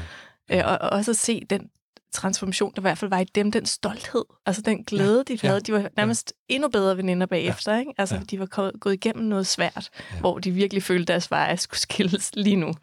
Ja. 0.50 0.60
Øh, 0.60 0.72
og, 0.72 0.78
og 0.82 0.90
også 0.90 1.12
at 1.12 1.18
se 1.18 1.42
den 1.50 1.70
transformation, 2.12 2.72
der 2.76 2.82
i 2.82 2.82
hvert 2.82 2.98
fald 2.98 3.10
var 3.10 3.20
i 3.20 3.24
dem, 3.24 3.52
den 3.52 3.66
stolthed, 3.66 4.26
altså 4.46 4.62
den 4.62 4.84
glæde, 4.84 5.24
ja. 5.30 5.34
de 5.34 5.48
havde. 5.48 5.60
De 5.62 5.74
var 5.74 5.90
nærmest 5.98 6.34
ja. 6.50 6.56
endnu 6.56 6.70
bedre 6.70 6.98
veninder 6.98 7.26
bagefter, 7.26 7.74
ja. 7.74 7.80
ikke? 7.80 7.94
Altså, 7.98 8.16
ja. 8.16 8.22
de 8.22 8.40
var 8.40 8.78
gået 8.80 8.94
igennem 8.94 9.26
noget 9.26 9.48
svært, 9.48 9.90
ja. 10.14 10.20
hvor 10.20 10.40
de 10.40 10.52
virkelig 10.52 10.84
følte, 10.84 11.14
deres 11.14 11.32
veje 11.32 11.58
skulle 11.58 11.80
skilles 11.80 12.32
lige 12.34 12.56
nu. 12.56 12.74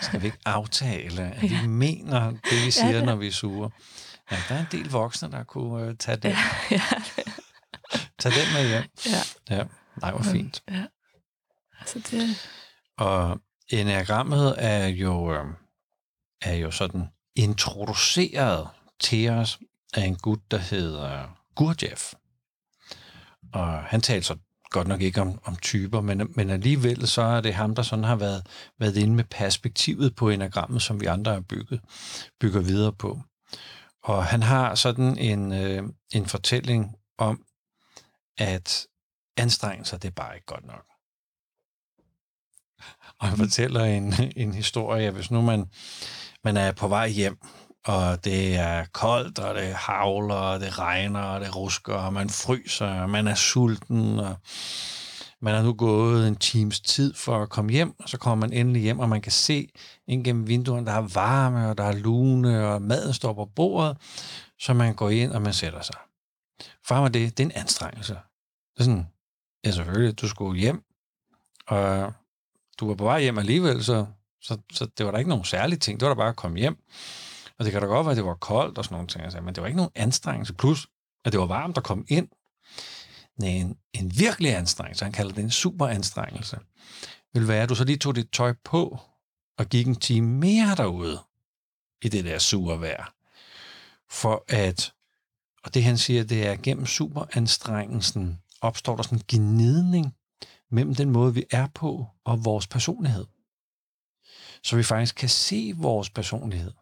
Skal 0.00 0.20
vi 0.20 0.26
ikke 0.26 0.38
aftale, 0.46 1.22
at 1.22 1.42
vi 1.42 1.46
ja. 1.62 1.66
mener 1.66 2.30
det, 2.30 2.66
vi 2.66 2.70
siger, 2.70 2.90
ja, 2.90 2.98
ja. 2.98 3.04
når 3.04 3.16
vi 3.16 3.26
er 3.26 3.32
sure? 3.32 3.70
Ja, 4.32 4.38
der 4.48 4.54
er 4.54 4.60
en 4.60 4.66
del 4.72 4.90
voksne, 4.90 5.30
der 5.30 5.44
kunne 5.44 5.88
uh, 5.88 5.96
tage 5.98 6.16
den. 6.16 6.30
Ja, 6.30 6.36
ja. 6.76 6.82
tage 8.18 8.34
den 8.34 8.52
med 8.54 8.68
hjem. 8.68 8.84
Ja. 9.06 9.56
ja. 9.56 9.64
Nej, 10.00 10.10
hvor 10.10 10.22
fint. 10.22 10.62
Ja. 10.70 10.86
Altså 11.80 11.98
det... 12.10 12.48
Og 12.98 13.40
enagrammet 13.68 14.54
er 14.58 14.86
jo, 14.86 15.34
øh, 15.34 15.46
er 16.42 16.54
jo 16.54 16.70
sådan 16.70 17.08
introduceret 17.36 18.68
til 19.00 19.30
os 19.30 19.58
af 19.94 20.02
en 20.02 20.16
gut, 20.16 20.40
der 20.50 20.58
hedder 20.58 21.36
Gurdjieff. 21.56 22.12
Og 23.52 23.82
han 23.82 24.00
talte 24.00 24.26
så 24.26 24.36
godt 24.70 24.88
nok 24.88 25.00
ikke 25.00 25.20
om, 25.20 25.40
om 25.44 25.56
typer, 25.56 26.00
men, 26.00 26.32
men 26.34 26.50
alligevel 26.50 27.08
så 27.08 27.22
er 27.22 27.40
det 27.40 27.54
ham, 27.54 27.74
der 27.74 27.82
sådan 27.82 28.04
har 28.04 28.16
været, 28.16 28.46
været 28.78 28.96
inde 28.96 29.14
med 29.14 29.24
perspektivet 29.24 30.16
på 30.16 30.28
enagrammet, 30.28 30.82
som 30.82 31.00
vi 31.00 31.06
andre 31.06 31.32
har 31.32 31.40
bygget, 31.40 31.80
bygger 32.40 32.60
videre 32.60 32.92
på. 32.92 33.20
Og 34.04 34.24
han 34.24 34.42
har 34.42 34.74
sådan 34.74 35.18
en, 35.18 35.52
øh, 35.52 35.82
en 36.12 36.26
fortælling 36.26 36.96
om, 37.18 37.44
at 38.38 38.86
anstrengelser, 39.36 39.96
det 39.96 40.08
er 40.08 40.12
bare 40.12 40.34
ikke 40.34 40.46
godt 40.46 40.66
nok. 40.66 40.84
Og 43.18 43.28
han 43.28 43.38
fortæller 43.38 43.84
en, 43.84 44.14
en 44.36 44.54
historie, 44.54 45.10
hvis 45.10 45.30
nu 45.30 45.40
man, 45.40 45.70
man 46.44 46.56
er 46.56 46.72
på 46.72 46.88
vej 46.88 47.08
hjem, 47.08 47.38
og 47.84 48.24
det 48.24 48.56
er 48.56 48.84
koldt, 48.92 49.38
og 49.38 49.54
det 49.54 49.74
havler, 49.74 50.34
og 50.34 50.60
det 50.60 50.78
regner, 50.78 51.20
og 51.20 51.40
det 51.40 51.56
rusker, 51.56 51.94
og 51.94 52.12
man 52.12 52.30
fryser, 52.30 53.00
og 53.02 53.10
man 53.10 53.26
er 53.28 53.34
sulten, 53.34 54.18
og 54.18 54.36
man 55.42 55.54
har 55.54 55.62
nu 55.62 55.72
gået 55.72 56.28
en 56.28 56.36
times 56.36 56.80
tid 56.80 57.14
for 57.14 57.42
at 57.42 57.48
komme 57.48 57.70
hjem, 57.70 57.94
og 58.00 58.08
så 58.08 58.18
kommer 58.18 58.46
man 58.46 58.52
endelig 58.52 58.82
hjem, 58.82 58.98
og 58.98 59.08
man 59.08 59.20
kan 59.20 59.32
se 59.32 59.68
ind 60.06 60.24
gennem 60.24 60.48
vinduerne, 60.48 60.86
der 60.86 60.92
er 60.92 61.08
varme, 61.14 61.68
og 61.68 61.78
der 61.78 61.84
er 61.84 61.92
lune, 61.92 62.66
og 62.68 62.82
maden 62.82 63.14
står 63.14 63.32
på 63.32 63.44
bordet, 63.44 63.96
så 64.58 64.74
man 64.74 64.94
går 64.94 65.10
ind, 65.10 65.32
og 65.32 65.42
man 65.42 65.52
sætter 65.52 65.82
sig. 65.82 65.96
Far 66.84 67.00
mig 67.00 67.14
det, 67.14 67.38
det 67.38 67.42
er 67.42 67.46
en 67.46 67.52
anstrengelse. 67.56 68.12
Det 68.12 68.80
er 68.80 68.84
sådan, 68.84 69.06
ja 69.64 69.70
selvfølgelig, 69.70 70.20
du 70.20 70.28
skulle 70.28 70.60
hjem, 70.60 70.82
og 71.66 72.12
du 72.80 72.88
var 72.88 72.94
på 72.94 73.04
vej 73.04 73.20
hjem 73.20 73.38
alligevel, 73.38 73.84
så, 73.84 74.06
så, 74.42 74.58
så 74.72 74.86
det 74.98 75.06
var 75.06 75.12
der 75.12 75.18
ikke 75.18 75.28
nogen 75.28 75.44
særlige 75.44 75.78
ting, 75.78 76.00
det 76.00 76.08
var 76.08 76.14
da 76.14 76.18
bare 76.18 76.28
at 76.28 76.36
komme 76.36 76.58
hjem. 76.58 76.76
Og 77.58 77.64
det 77.64 77.72
kan 77.72 77.82
da 77.82 77.86
godt 77.86 78.04
være, 78.04 78.10
at 78.10 78.16
det 78.16 78.24
var 78.24 78.34
koldt 78.34 78.78
og 78.78 78.84
sådan 78.84 78.94
nogle 78.94 79.08
ting, 79.08 79.24
altså, 79.24 79.40
men 79.40 79.54
det 79.54 79.60
var 79.60 79.66
ikke 79.66 79.76
nogen 79.76 79.92
anstrengelse. 79.94 80.54
Plus, 80.54 80.86
at 81.24 81.32
det 81.32 81.40
var 81.40 81.46
varmt 81.46 81.76
at 81.76 81.84
komme 81.84 82.04
ind, 82.08 82.28
en, 83.40 83.78
en 83.92 84.18
virkelig 84.18 84.56
anstrengelse. 84.56 85.04
Han 85.04 85.12
kalder 85.12 85.34
det 85.34 85.44
en 85.44 85.50
super 85.50 85.86
anstrengelse. 85.86 86.58
vil 87.34 87.48
være, 87.48 87.62
at 87.62 87.68
du 87.68 87.74
så 87.74 87.84
lige 87.84 87.98
tog 87.98 88.16
dit 88.16 88.30
tøj 88.32 88.54
på 88.64 88.98
og 89.58 89.66
gik 89.66 89.86
en 89.86 89.96
time 89.96 90.26
mere 90.26 90.74
derude 90.76 91.18
i 92.02 92.08
det 92.08 92.24
der 92.24 92.38
sure 92.38 92.80
vejr. 92.80 93.14
For 94.10 94.44
at, 94.48 94.92
og 95.64 95.74
det 95.74 95.84
han 95.84 95.98
siger, 95.98 96.24
det 96.24 96.46
er, 96.46 96.56
gennem 96.62 96.86
superanstrengelsen 96.86 98.42
opstår 98.60 98.96
der 98.96 99.02
sådan 99.02 99.18
en 99.18 99.24
gnidning 99.28 100.14
mellem 100.70 100.94
den 100.94 101.10
måde, 101.10 101.34
vi 101.34 101.44
er 101.50 101.66
på 101.74 102.06
og 102.24 102.44
vores 102.44 102.66
personlighed. 102.66 103.26
Så 104.62 104.76
vi 104.76 104.82
faktisk 104.82 105.14
kan 105.14 105.28
se 105.28 105.72
vores 105.76 106.10
personlighed. 106.10 106.72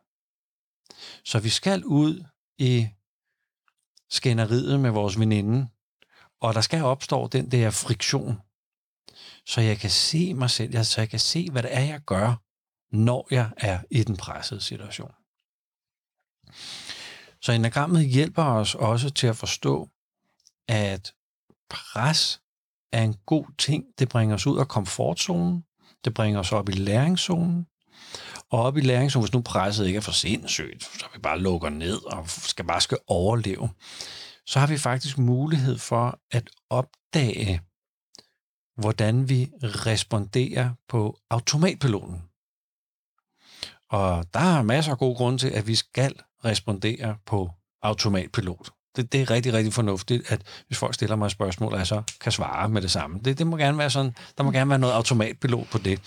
Så 1.25 1.39
vi 1.39 1.49
skal 1.49 1.85
ud 1.85 2.25
i 2.59 2.89
skænderiet 4.11 4.81
med 4.81 4.91
vores 4.91 5.19
veninde, 5.19 5.69
og 6.41 6.55
der 6.55 6.61
skal 6.61 6.83
opstå 6.83 7.29
den 7.29 7.51
der 7.51 7.71
friktion, 7.71 8.41
så 9.47 9.61
jeg 9.61 9.79
kan 9.79 9.91
se 9.91 10.35
mig 10.35 10.51
selv, 10.51 10.85
så 10.85 11.01
jeg 11.01 11.11
kan 11.11 11.19
se, 11.19 11.51
hvad 11.51 11.63
det 11.63 11.77
er, 11.77 11.81
jeg 11.81 12.01
gør, 12.01 12.35
når 12.97 13.29
jeg 13.31 13.51
er 13.57 13.79
i 13.91 14.03
den 14.05 14.17
pressede 14.17 14.61
situation. 14.61 15.13
Så 17.43 17.53
enagrammet 17.53 18.07
hjælper 18.07 18.45
os 18.45 18.75
også 18.75 19.11
til 19.11 19.27
at 19.27 19.37
forstå, 19.37 19.89
at 20.69 21.15
pres 21.71 22.41
er 22.93 23.03
en 23.03 23.17
god 23.27 23.45
ting. 23.59 23.85
Det 23.99 24.09
bringer 24.09 24.35
os 24.35 24.47
ud 24.47 24.59
af 24.59 24.69
komfortzonen. 24.69 25.65
Det 26.05 26.15
bringer 26.15 26.41
os 26.41 26.53
op 26.53 26.69
i 26.69 26.73
læringszonen. 26.73 27.67
Og 28.51 28.63
op 28.63 28.77
i 28.77 28.81
læringszonen, 28.81 29.25
hvis 29.25 29.33
nu 29.33 29.43
presset 29.43 29.87
ikke 29.87 29.97
er 29.97 30.01
for 30.01 30.13
sindssygt, 30.13 30.85
så 30.85 31.07
vi 31.15 31.19
bare 31.19 31.39
lukker 31.39 31.69
ned 31.69 32.05
og 32.13 32.31
skal 32.31 32.65
bare 32.65 32.81
skal 32.81 32.99
overleve, 33.07 33.71
så 34.51 34.61
har 34.61 34.67
vi 34.67 34.79
faktisk 34.79 35.19
mulighed 35.19 35.79
for 35.79 36.21
at 36.31 36.51
opdage, 36.71 37.61
hvordan 38.77 39.29
vi 39.29 39.51
responderer 39.63 40.75
på 40.89 41.19
automatpiloten. 41.31 42.23
Og 43.91 44.27
der 44.35 44.41
er 44.41 44.63
masser 44.63 44.93
af 44.93 44.99
gode 44.99 45.17
grunde 45.17 45.39
til, 45.39 45.49
at 45.49 45.67
vi 45.67 45.75
skal 45.75 46.15
respondere 46.45 47.17
på 47.27 47.51
automatpilot. 47.83 48.71
Det, 48.97 49.13
det 49.13 49.21
er 49.21 49.31
rigtig, 49.31 49.53
rigtig 49.53 49.73
fornuftigt, 49.73 50.33
at 50.33 50.65
hvis 50.67 50.79
folk 50.79 50.95
stiller 50.95 51.17
mig 51.17 51.31
spørgsmål, 51.31 51.73
at 51.73 51.79
jeg 51.79 51.87
så 51.87 52.03
kan 52.21 52.33
svare 52.33 52.69
med 52.69 52.83
det 52.83 52.91
samme. 52.91 53.21
Det, 53.25 53.39
det 53.39 53.47
må 53.47 53.57
gerne 53.57 53.79
være 53.79 53.91
sådan, 53.91 54.15
der 54.39 54.45
må 54.45 54.51
gerne 54.51 54.71
være 54.71 54.79
noget 54.79 54.95
automatpilot 54.95 55.67
på 55.71 55.79
det. 55.79 56.01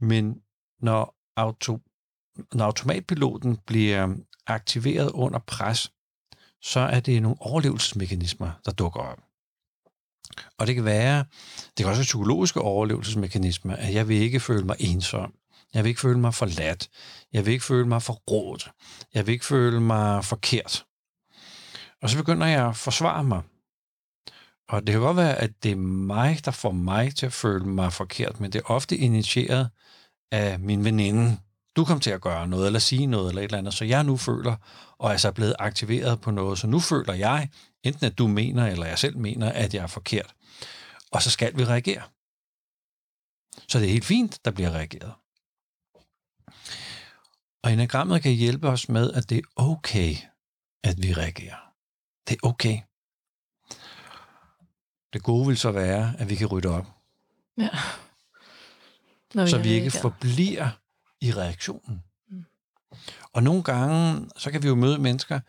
Men 0.00 0.42
når, 0.80 1.14
auto, 1.36 1.78
når 2.52 2.64
automatpiloten 2.64 3.56
bliver 3.56 4.16
aktiveret 4.46 5.10
under 5.10 5.38
pres, 5.38 5.92
så 6.66 6.80
er 6.80 7.00
det 7.00 7.22
nogle 7.22 7.36
overlevelsesmekanismer, 7.40 8.50
der 8.64 8.72
dukker 8.72 9.00
op. 9.00 9.18
Og 10.58 10.66
det 10.66 10.74
kan 10.74 10.84
være, 10.84 11.24
det 11.56 11.76
kan 11.76 11.86
også 11.86 11.98
være 11.98 12.04
psykologiske 12.04 12.60
overlevelsesmekanismer, 12.60 13.76
at 13.76 13.94
jeg 13.94 14.08
vil 14.08 14.16
ikke 14.16 14.40
føle 14.40 14.64
mig 14.64 14.76
ensom. 14.78 15.34
Jeg 15.74 15.84
vil 15.84 15.88
ikke 15.88 16.00
føle 16.00 16.18
mig 16.18 16.34
forladt. 16.34 16.88
Jeg 17.32 17.46
vil 17.46 17.52
ikke 17.52 17.64
føle 17.64 17.88
mig 17.88 18.02
forrådt. 18.02 18.70
Jeg 19.14 19.26
vil 19.26 19.32
ikke 19.32 19.44
føle 19.44 19.80
mig 19.80 20.24
forkert. 20.24 20.86
Og 22.02 22.10
så 22.10 22.16
begynder 22.16 22.46
jeg 22.46 22.68
at 22.68 22.76
forsvare 22.76 23.24
mig. 23.24 23.42
Og 24.68 24.86
det 24.86 24.92
kan 24.92 25.00
godt 25.00 25.16
være, 25.16 25.36
at 25.36 25.50
det 25.62 25.72
er 25.72 25.76
mig, 25.76 26.44
der 26.44 26.50
får 26.50 26.70
mig 26.70 27.16
til 27.16 27.26
at 27.26 27.32
føle 27.32 27.64
mig 27.64 27.92
forkert, 27.92 28.40
men 28.40 28.52
det 28.52 28.58
er 28.58 28.70
ofte 28.70 28.96
initieret 28.96 29.70
af 30.32 30.58
min 30.58 30.84
veninde. 30.84 31.38
Du 31.76 31.84
kom 31.84 32.00
til 32.00 32.10
at 32.10 32.20
gøre 32.20 32.48
noget, 32.48 32.66
eller 32.66 32.78
sige 32.78 33.06
noget, 33.06 33.28
eller 33.28 33.42
et 33.42 33.44
eller 33.44 33.58
andet, 33.58 33.74
så 33.74 33.84
jeg 33.84 34.04
nu 34.04 34.16
føler, 34.16 34.56
og 34.98 35.12
er 35.12 35.16
så 35.16 35.32
blevet 35.32 35.54
aktiveret 35.58 36.20
på 36.20 36.30
noget. 36.30 36.58
Så 36.58 36.66
nu 36.66 36.80
føler 36.80 37.14
jeg, 37.14 37.50
enten 37.82 38.06
at 38.06 38.18
du 38.18 38.26
mener, 38.26 38.66
eller 38.66 38.86
jeg 38.86 38.98
selv 38.98 39.18
mener, 39.18 39.52
at 39.52 39.74
jeg 39.74 39.82
er 39.82 39.86
forkert. 39.86 40.34
Og 41.10 41.22
så 41.22 41.30
skal 41.30 41.56
vi 41.58 41.64
reagere. 41.64 42.02
Så 43.68 43.78
det 43.78 43.86
er 43.86 43.92
helt 43.92 44.04
fint, 44.04 44.44
der 44.44 44.50
bliver 44.50 44.70
reageret. 44.70 45.12
Og 47.62 47.72
enagrammet 47.72 48.22
kan 48.22 48.32
hjælpe 48.32 48.68
os 48.68 48.88
med, 48.88 49.12
at 49.12 49.30
det 49.30 49.38
er 49.38 49.42
okay, 49.56 50.14
at 50.84 51.02
vi 51.02 51.12
reagerer. 51.12 51.72
Det 52.28 52.34
er 52.34 52.46
okay. 52.48 52.78
Det 55.12 55.22
gode 55.22 55.46
vil 55.46 55.58
så 55.58 55.70
være, 55.70 56.14
at 56.18 56.30
vi 56.30 56.34
kan 56.34 56.46
rydde 56.46 56.68
op. 56.68 56.86
Ja. 57.58 57.68
Når 59.34 59.44
vi 59.44 59.50
så 59.50 59.58
vi 59.58 59.68
ikke 59.68 59.90
forbliver 59.90 60.70
i 61.26 61.32
reaktionen. 61.32 62.02
Mm. 62.30 62.44
Og 63.32 63.42
nogle 63.42 63.62
gange, 63.62 64.28
så 64.36 64.50
kan 64.50 64.62
vi 64.62 64.68
jo 64.68 64.74
møde 64.74 64.98
mennesker, 64.98 65.40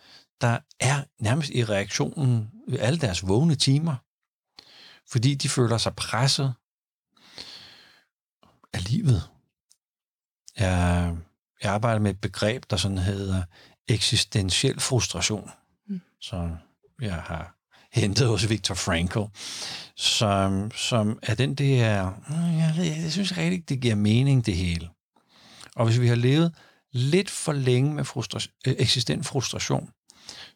der 0.41 0.59
er 0.79 1.03
nærmest 1.19 1.49
i 1.49 1.65
reaktionen 1.65 2.51
i 2.67 2.77
alle 2.77 2.99
deres 2.99 3.27
vågne 3.27 3.55
timer, 3.55 3.95
fordi 5.11 5.35
de 5.35 5.49
føler 5.49 5.77
sig 5.77 5.95
presset 5.95 6.53
af 8.73 8.89
livet. 8.89 9.29
Jeg, 10.57 11.15
jeg 11.63 11.71
arbejder 11.71 11.99
med 11.99 12.11
et 12.11 12.21
begreb, 12.21 12.63
der 12.69 12.77
sådan 12.77 12.97
hedder 12.97 13.43
eksistentiel 13.87 14.79
frustration, 14.79 15.51
mm. 15.87 16.01
som 16.21 16.57
jeg 17.01 17.15
har 17.15 17.57
hentet 17.91 18.27
hos 18.27 18.49
Viktor 18.49 18.75
Frankl, 18.75 19.19
som, 19.95 20.71
som 20.71 21.19
er 21.23 21.35
den 21.35 21.55
der, 21.55 21.75
jeg, 21.75 22.73
jeg, 22.77 22.99
jeg 23.03 23.11
synes 23.11 23.37
rigtig, 23.37 23.69
det 23.69 23.81
giver 23.81 23.95
mening 23.95 24.45
det 24.45 24.55
hele. 24.55 24.89
Og 25.77 25.85
hvis 25.85 26.01
vi 26.01 26.07
har 26.07 26.15
levet 26.15 26.55
lidt 26.91 27.29
for 27.29 27.53
længe 27.53 27.93
med 27.93 28.03
frustra- 28.03 28.61
øh, 28.67 28.75
eksistent 28.79 29.25
frustration, 29.25 29.89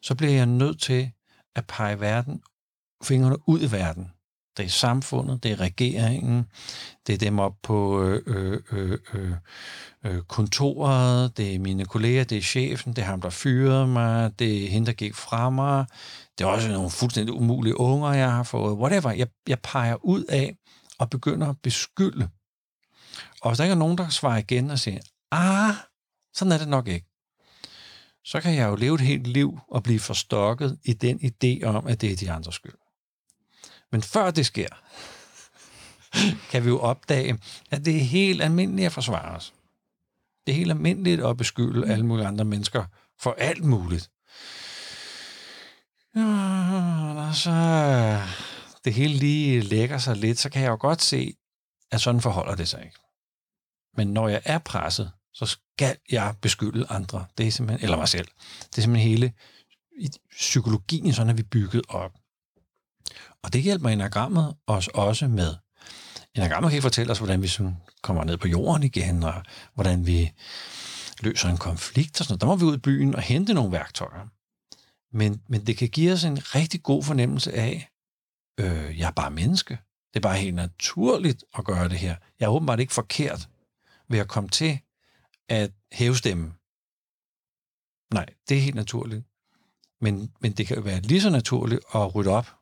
så 0.02 0.14
bliver 0.14 0.32
jeg 0.32 0.46
nødt 0.46 0.80
til 0.80 1.10
at 1.56 1.66
pege 1.66 2.00
verden, 2.00 2.42
fingrene 3.04 3.48
ud 3.48 3.60
i 3.60 3.72
verden. 3.72 4.10
Det 4.56 4.64
er 4.64 4.68
samfundet, 4.68 5.42
det 5.42 5.50
er 5.50 5.60
regeringen, 5.60 6.46
det 7.06 7.12
er 7.12 7.18
dem 7.18 7.38
op 7.38 7.54
på 7.62 8.02
øh, 8.02 8.22
øh, 8.26 8.60
øh, 8.72 8.98
øh, 9.14 9.32
øh, 10.04 10.22
kontoret, 10.22 11.36
det 11.36 11.54
er 11.54 11.58
mine 11.58 11.84
kolleger, 11.84 12.24
det 12.24 12.38
er 12.38 12.42
chefen, 12.42 12.92
det 12.92 13.02
er 13.02 13.06
ham, 13.06 13.20
der 13.20 13.30
fyrede 13.30 13.86
mig, 13.86 14.38
det 14.38 14.64
er 14.64 14.68
hende, 14.68 14.86
der 14.86 14.92
gik 14.92 15.14
fra 15.14 15.50
mig, 15.50 15.86
det 16.38 16.44
er 16.44 16.48
også 16.48 16.68
nogle 16.68 16.90
fuldstændig 16.90 17.34
umulige 17.34 17.80
unger, 17.80 18.12
jeg 18.12 18.32
har 18.32 18.42
fået, 18.42 18.78
whatever. 18.78 19.10
Jeg, 19.10 19.28
jeg 19.48 19.58
peger 19.58 20.04
ud 20.04 20.24
af 20.24 20.56
og 20.98 21.10
begynder 21.10 21.48
at 21.48 21.56
beskylde. 21.62 22.28
Og 23.42 23.50
hvis 23.50 23.56
der 23.56 23.64
ikke 23.64 23.72
er 23.72 23.78
nogen, 23.78 23.98
der 23.98 24.08
svarer 24.08 24.38
igen 24.38 24.70
og 24.70 24.78
siger, 24.78 25.00
ah, 25.32 25.74
sådan 26.34 26.52
er 26.52 26.58
det 26.58 26.68
nok 26.68 26.88
ikke, 26.88 27.06
så 28.24 28.40
kan 28.40 28.54
jeg 28.54 28.68
jo 28.68 28.74
leve 28.74 28.94
et 28.94 29.00
helt 29.00 29.26
liv 29.26 29.60
og 29.68 29.82
blive 29.82 30.00
forstokket 30.00 30.78
i 30.84 30.92
den 30.92 31.20
idé 31.20 31.64
om, 31.64 31.86
at 31.86 32.00
det 32.00 32.12
er 32.12 32.16
de 32.16 32.30
andres 32.30 32.54
skyld. 32.54 32.74
Men 33.92 34.02
før 34.02 34.30
det 34.30 34.46
sker, 34.46 34.68
kan 36.50 36.64
vi 36.64 36.68
jo 36.68 36.78
opdage, 36.78 37.38
at 37.70 37.84
det 37.84 37.96
er 37.96 38.00
helt 38.00 38.42
almindeligt 38.42 38.86
at 38.86 38.92
forsvare 38.92 39.36
os. 39.36 39.54
Det 40.46 40.52
er 40.52 40.56
helt 40.56 40.70
almindeligt 40.70 41.24
at 41.24 41.36
beskylde 41.36 41.92
alle 41.92 42.06
mulige 42.06 42.26
andre 42.26 42.44
mennesker 42.44 42.84
for 43.20 43.34
alt 43.38 43.64
muligt. 43.64 44.10
Ja, 46.14 46.20
når 47.14 47.32
så 47.32 48.20
det 48.84 48.94
hele 48.94 49.14
lige 49.14 49.60
lægger 49.60 49.98
sig 49.98 50.16
lidt, 50.16 50.38
så 50.38 50.50
kan 50.50 50.62
jeg 50.62 50.70
jo 50.70 50.76
godt 50.80 51.02
se, 51.02 51.34
at 51.90 52.00
sådan 52.00 52.20
forholder 52.20 52.54
det 52.54 52.68
sig 52.68 52.84
ikke. 52.84 52.98
Men 53.96 54.08
når 54.08 54.28
jeg 54.28 54.42
er 54.44 54.58
presset, 54.58 55.12
så 55.34 55.46
skal 55.46 55.96
jeg 56.10 56.34
beskylde 56.40 56.86
andre. 56.88 57.24
Det 57.38 57.46
er 57.46 57.50
simpelthen, 57.50 57.84
eller 57.84 57.96
mig 57.96 58.08
selv. 58.08 58.28
Det 58.70 58.78
er 58.78 58.82
simpelthen 58.82 59.10
hele 59.10 59.32
psykologien, 60.30 61.12
sådan 61.12 61.30
er 61.30 61.34
vi 61.34 61.42
bygget 61.42 61.82
op. 61.88 62.12
Og 63.42 63.52
det 63.52 63.62
hjælper 63.62 63.88
enagrammet 63.88 64.56
os 64.66 64.88
også 64.88 65.28
med. 65.28 65.54
Enagrammet 66.34 66.70
kan 66.70 66.76
ikke 66.76 66.82
fortælle 66.82 67.12
os, 67.12 67.18
hvordan 67.18 67.42
vi 67.42 67.48
sådan 67.48 67.76
kommer 68.02 68.24
ned 68.24 68.36
på 68.36 68.48
jorden 68.48 68.82
igen, 68.82 69.22
og 69.22 69.42
hvordan 69.74 70.06
vi 70.06 70.32
løser 71.20 71.48
en 71.48 71.56
konflikt 71.56 72.20
og 72.20 72.24
sådan 72.24 72.32
noget. 72.32 72.40
Der 72.40 72.46
må 72.46 72.56
vi 72.56 72.64
ud 72.64 72.76
i 72.76 72.80
byen 72.80 73.14
og 73.14 73.22
hente 73.22 73.54
nogle 73.54 73.72
værktøjer. 73.72 74.26
Men, 75.16 75.42
men 75.48 75.66
det 75.66 75.76
kan 75.76 75.88
give 75.88 76.12
os 76.12 76.24
en 76.24 76.54
rigtig 76.54 76.82
god 76.82 77.02
fornemmelse 77.02 77.52
af, 77.52 77.90
øh, 78.60 78.98
jeg 78.98 79.06
er 79.08 79.12
bare 79.12 79.30
menneske. 79.30 79.78
Det 80.14 80.16
er 80.16 80.28
bare 80.28 80.36
helt 80.36 80.54
naturligt 80.54 81.44
at 81.58 81.64
gøre 81.64 81.88
det 81.88 81.98
her. 81.98 82.16
Jeg 82.40 82.46
er 82.46 82.50
åbenbart 82.50 82.80
ikke 82.80 82.92
forkert 82.92 83.48
ved 84.08 84.18
at 84.18 84.28
komme 84.28 84.48
til 84.48 84.78
at 85.48 85.72
hæve 85.92 86.16
stemmen. 86.16 86.52
Nej, 88.14 88.26
det 88.48 88.56
er 88.56 88.60
helt 88.60 88.74
naturligt. 88.74 89.24
Men, 90.00 90.32
men 90.40 90.52
det 90.52 90.66
kan 90.66 90.76
jo 90.76 90.82
være 90.82 91.00
lige 91.00 91.20
så 91.20 91.30
naturligt 91.30 91.80
at 91.94 92.14
rydde 92.14 92.30
op. 92.30 92.56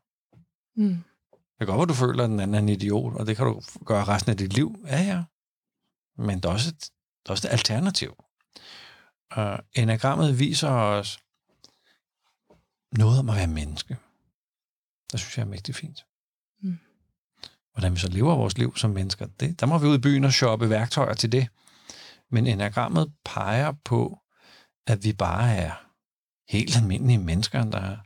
Mm. 0.77 1.05
Det 1.33 1.66
kan 1.66 1.66
godt 1.66 1.79
være, 1.79 1.87
du 1.87 1.95
føler, 1.95 2.25
at 2.25 2.31
den 2.31 2.40
anden 2.40 2.55
er 2.55 2.59
en 2.59 2.69
idiot, 2.69 3.14
og 3.14 3.27
det 3.27 3.37
kan 3.37 3.47
du 3.47 3.62
gøre 3.85 4.05
resten 4.05 4.31
af 4.31 4.37
dit 4.37 4.53
liv. 4.53 4.85
Ja, 4.87 5.03
ja. 5.03 5.25
Men 6.19 6.40
der 6.40 6.49
er 6.49 6.53
også 6.53 6.69
et, 6.69 6.90
der 7.27 7.31
er 7.31 7.33
også 7.33 7.49
et 7.49 7.53
alternativ. 7.53 8.25
Uh, 9.37 9.59
enagrammet 9.73 10.38
viser 10.38 10.69
os 10.71 11.19
noget 12.93 13.19
om 13.19 13.31
at 13.31 13.37
være 13.37 13.47
menneske. 13.47 13.97
Det 15.12 15.21
synes 15.21 15.38
jeg 15.38 15.45
er 15.45 15.49
mægtig 15.49 15.75
fint. 15.75 16.07
Mm. 16.62 16.79
Hvordan 17.73 17.93
vi 17.93 17.99
så 17.99 18.09
lever 18.09 18.37
vores 18.37 18.59
liv 18.59 18.77
som 18.77 18.90
mennesker, 18.90 19.27
det, 19.40 19.61
der 19.61 19.66
må 19.66 19.79
vi 19.79 19.87
ud 19.87 19.95
i 19.99 20.01
byen 20.01 20.25
og 20.25 20.33
shoppe 20.33 20.71
værktøjer 20.71 21.14
til 21.14 21.33
det. 21.33 21.49
Men 22.31 22.47
enagrammet 22.47 23.12
peger 23.25 23.73
på, 23.85 24.19
at 24.87 25.05
vi 25.05 25.12
bare 25.12 25.55
er 25.55 25.73
helt 26.49 26.77
almindelige 26.77 27.19
mennesker, 27.19 27.64
der 27.64 27.97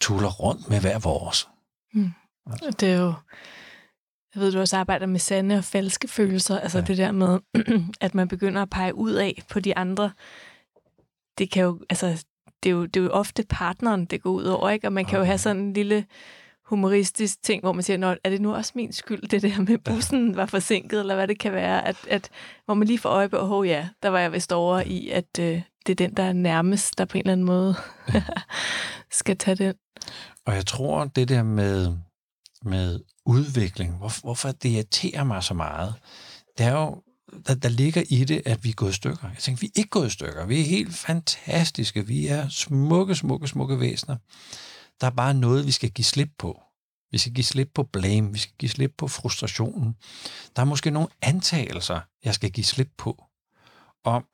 tuller 0.00 0.30
rundt 0.30 0.68
med 0.68 0.80
hver 0.80 0.98
vores. 0.98 1.48
Mm. 1.94 2.10
Altså. 2.46 2.70
Det 2.80 2.92
er 2.92 2.98
jo 2.98 3.14
Jeg 4.34 4.42
ved, 4.42 4.52
du 4.52 4.60
også 4.60 4.76
arbejder 4.76 5.06
med 5.06 5.20
sande 5.20 5.58
og 5.58 5.64
falske 5.64 6.08
følelser. 6.08 6.58
Altså 6.58 6.78
ja. 6.78 6.84
det 6.84 6.96
der 6.96 7.12
med, 7.12 7.38
at 8.00 8.14
man 8.14 8.28
begynder 8.28 8.62
at 8.62 8.70
pege 8.70 8.94
ud 8.94 9.12
af 9.12 9.42
på 9.50 9.60
de 9.60 9.76
andre. 9.76 10.12
Det 11.38 11.50
kan 11.50 11.62
jo, 11.62 11.80
altså, 11.90 12.24
det 12.62 12.68
er 12.68 12.74
jo, 12.74 12.86
det 12.86 13.00
er 13.00 13.04
jo 13.04 13.10
ofte 13.10 13.44
partneren, 13.48 14.04
det 14.04 14.22
går 14.22 14.30
ud 14.30 14.44
over, 14.44 14.70
ikke? 14.70 14.88
Og 14.88 14.92
man 14.92 15.04
kan 15.04 15.18
okay. 15.18 15.18
jo 15.18 15.24
have 15.24 15.38
sådan 15.38 15.62
en 15.62 15.72
lille 15.72 16.06
humoristisk 16.66 17.42
ting, 17.42 17.62
hvor 17.62 17.72
man 17.72 17.82
siger, 17.82 17.96
Nå, 17.96 18.14
er 18.24 18.30
det 18.30 18.40
nu 18.40 18.54
også 18.54 18.72
min 18.74 18.92
skyld, 18.92 19.28
det 19.28 19.42
der 19.42 19.60
med 19.60 19.78
bussen 19.78 20.36
var 20.36 20.46
forsinket, 20.46 21.00
eller 21.00 21.14
hvad 21.14 21.28
det 21.28 21.38
kan 21.38 21.52
være, 21.52 21.88
at, 21.88 21.96
at 22.08 22.30
hvor 22.64 22.74
man 22.74 22.88
lige 22.88 22.98
får 22.98 23.08
øje 23.08 23.28
på, 23.28 23.36
åh 23.36 23.52
oh, 23.52 23.68
ja, 23.68 23.88
der 24.02 24.08
var 24.08 24.18
jeg 24.18 24.32
vist 24.32 24.52
over 24.52 24.80
i, 24.80 25.08
at 25.08 25.38
øh, 25.40 25.62
det 25.86 25.92
er 25.92 26.06
den, 26.06 26.16
der 26.16 26.22
er 26.22 26.32
nærmest, 26.32 26.98
der 26.98 27.04
på 27.04 27.18
en 27.18 27.20
eller 27.20 27.32
anden 27.32 27.46
måde 27.46 27.74
skal 29.10 29.36
tage 29.36 29.54
den. 29.54 29.74
Og 30.46 30.54
jeg 30.54 30.66
tror, 30.66 31.04
det 31.04 31.28
der 31.28 31.42
med, 31.42 31.96
med 32.62 33.00
udvikling, 33.26 33.96
hvor, 33.96 34.20
hvorfor 34.20 34.52
det 34.52 34.68
irriterer 34.68 35.24
mig 35.24 35.42
så 35.42 35.54
meget, 35.54 35.94
det 36.58 36.66
er 36.66 36.72
jo, 36.72 37.02
der, 37.46 37.54
der 37.54 37.68
ligger 37.68 38.02
i 38.08 38.24
det, 38.24 38.42
at 38.44 38.64
vi 38.64 38.68
er 38.68 38.74
gået 38.74 38.90
i 38.90 38.94
stykker. 38.94 39.28
Jeg 39.28 39.38
tænker, 39.38 39.60
vi 39.60 39.66
er 39.66 39.78
ikke 39.78 39.90
gået 39.90 40.06
i 40.06 40.10
stykker. 40.10 40.46
Vi 40.46 40.60
er 40.60 40.64
helt 40.64 40.94
fantastiske. 40.94 42.06
Vi 42.06 42.26
er 42.26 42.48
smukke, 42.48 43.14
smukke, 43.14 43.48
smukke 43.48 43.80
væsener. 43.80 44.16
Der 45.00 45.06
er 45.06 45.10
bare 45.10 45.34
noget, 45.34 45.66
vi 45.66 45.72
skal 45.72 45.90
give 45.90 46.04
slip 46.04 46.30
på. 46.38 46.62
Vi 47.10 47.18
skal 47.18 47.32
give 47.32 47.44
slip 47.44 47.70
på 47.74 47.82
blame. 47.82 48.32
Vi 48.32 48.38
skal 48.38 48.54
give 48.58 48.70
slip 48.70 48.94
på 48.98 49.08
frustrationen. 49.08 49.96
Der 50.56 50.62
er 50.62 50.66
måske 50.66 50.90
nogle 50.90 51.08
antagelser, 51.22 52.00
jeg 52.24 52.34
skal 52.34 52.50
give 52.50 52.64
slip 52.64 52.90
på. 52.96 53.24
Om, 54.04 54.24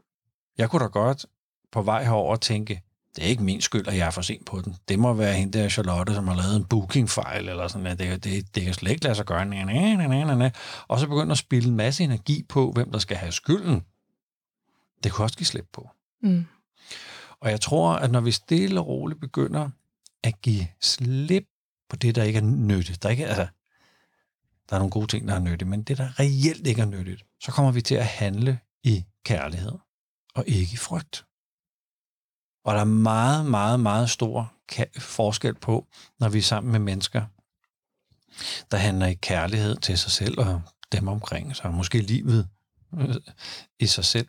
jeg 0.59 0.71
kunne 0.71 0.83
da 0.83 0.89
godt 0.89 1.27
på 1.73 1.83
vej 1.83 2.05
herover 2.05 2.37
tænke, 2.37 2.83
det 3.17 3.25
er 3.25 3.29
ikke 3.29 3.43
min 3.43 3.61
skyld, 3.61 3.89
at 3.89 3.97
jeg 3.97 4.07
er 4.07 4.11
for 4.11 4.23
sent 4.23 4.47
på 4.47 4.61
den. 4.61 4.77
Det 4.89 4.99
må 4.99 5.13
være 5.13 5.35
hende 5.35 5.59
der 5.59 5.69
Charlotte, 5.69 6.15
som 6.15 6.29
har 6.29 6.35
lavet 6.35 6.57
en 6.57 6.65
bookingfejl, 6.65 7.49
eller 7.49 7.69
sådan 7.69 7.83
noget. 7.83 7.99
Det, 7.99 8.25
det, 8.25 8.55
det 8.55 8.63
kan 8.63 8.75
slet 8.75 8.91
ikke 8.91 9.05
lade 9.05 9.15
sig 9.15 9.27
gøre. 9.27 9.45
Næ, 9.45 9.65
næ, 9.65 9.97
næ, 9.97 10.35
næ, 10.35 10.51
Og 10.89 10.99
så 10.99 11.07
begynder 11.07 11.33
at 11.33 11.39
spille 11.39 11.69
en 11.69 11.77
masse 11.77 12.05
energi 12.05 12.43
på, 12.49 12.73
hvem 12.73 12.93
der 12.93 12.99
skal 12.99 13.17
have 13.17 13.33
skylden. 13.33 13.83
Det 15.05 15.13
kunne 15.13 15.25
også 15.25 15.37
give 15.37 15.47
slip 15.47 15.67
på. 15.73 15.91
Mm. 16.23 16.47
Og 17.41 17.51
jeg 17.51 17.61
tror, 17.61 17.93
at 17.93 18.11
når 18.11 18.21
vi 18.21 18.33
stille 18.33 18.81
og 18.81 18.87
roligt 18.87 19.21
begynder 19.21 19.71
at 20.25 20.41
give 20.43 20.67
slip 20.81 21.45
på 21.89 21.97
det, 21.97 22.15
der 22.15 22.23
ikke 22.23 22.37
er 22.37 22.43
nyttigt, 22.43 23.03
der, 23.03 23.09
ikke, 23.09 23.27
altså, 23.27 23.47
der 24.71 24.77
er 24.77 24.79
nogle 24.79 24.91
gode 24.91 25.07
ting, 25.07 25.29
der 25.29 25.35
er 25.35 25.39
nyttigt, 25.39 25.71
men 25.71 25.83
det, 25.83 25.99
der 25.99 26.21
reelt 26.21 26.67
ikke 26.67 26.83
er 26.83 26.87
nyttigt, 26.87 27.25
så 27.41 27.53
kommer 27.53 27.73
vi 27.73 27.83
til 27.83 27.95
at 27.95 28.07
handle 28.07 28.59
i 28.83 29.05
kærlighed 29.25 29.79
og 30.35 30.45
ikke 30.47 30.73
i 30.73 30.77
frygt. 30.77 31.25
Og 32.65 32.75
der 32.75 32.81
er 32.81 32.85
meget, 32.85 33.47
meget, 33.47 33.81
meget 33.81 34.11
stor 34.11 34.55
forskel 34.99 35.55
på, 35.55 35.87
når 36.21 36.29
vi 36.29 36.39
er 36.39 36.43
sammen 36.43 36.73
med 36.73 36.81
mennesker, 36.81 37.27
der 38.71 38.77
handler 38.77 39.07
i 39.07 39.15
kærlighed 39.15 39.77
til 39.77 39.99
sig 39.99 40.11
selv 40.11 40.41
og 40.41 40.63
dem 40.93 41.09
omkring 41.09 41.57
sig, 41.57 41.75
måske 41.75 41.99
livet 41.99 42.49
øh, 42.99 43.15
i 43.79 43.87
sig 43.87 44.05
selv, 44.05 44.29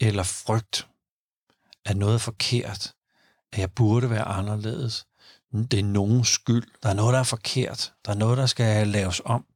eller 0.00 0.22
frygt, 0.22 0.88
at 1.84 1.96
noget 1.96 2.14
er 2.14 2.18
forkert, 2.18 2.94
at 3.52 3.58
jeg 3.58 3.72
burde 3.72 4.10
være 4.10 4.24
anderledes. 4.24 5.06
Det 5.52 5.78
er 5.78 5.84
nogen 5.84 6.24
skyld. 6.24 6.66
Der 6.82 6.88
er 6.88 6.94
noget, 6.94 7.12
der 7.12 7.18
er 7.18 7.24
forkert. 7.24 7.92
Der 8.04 8.12
er 8.12 8.16
noget, 8.16 8.38
der 8.38 8.46
skal 8.46 8.88
laves 8.88 9.20
om. 9.24 9.46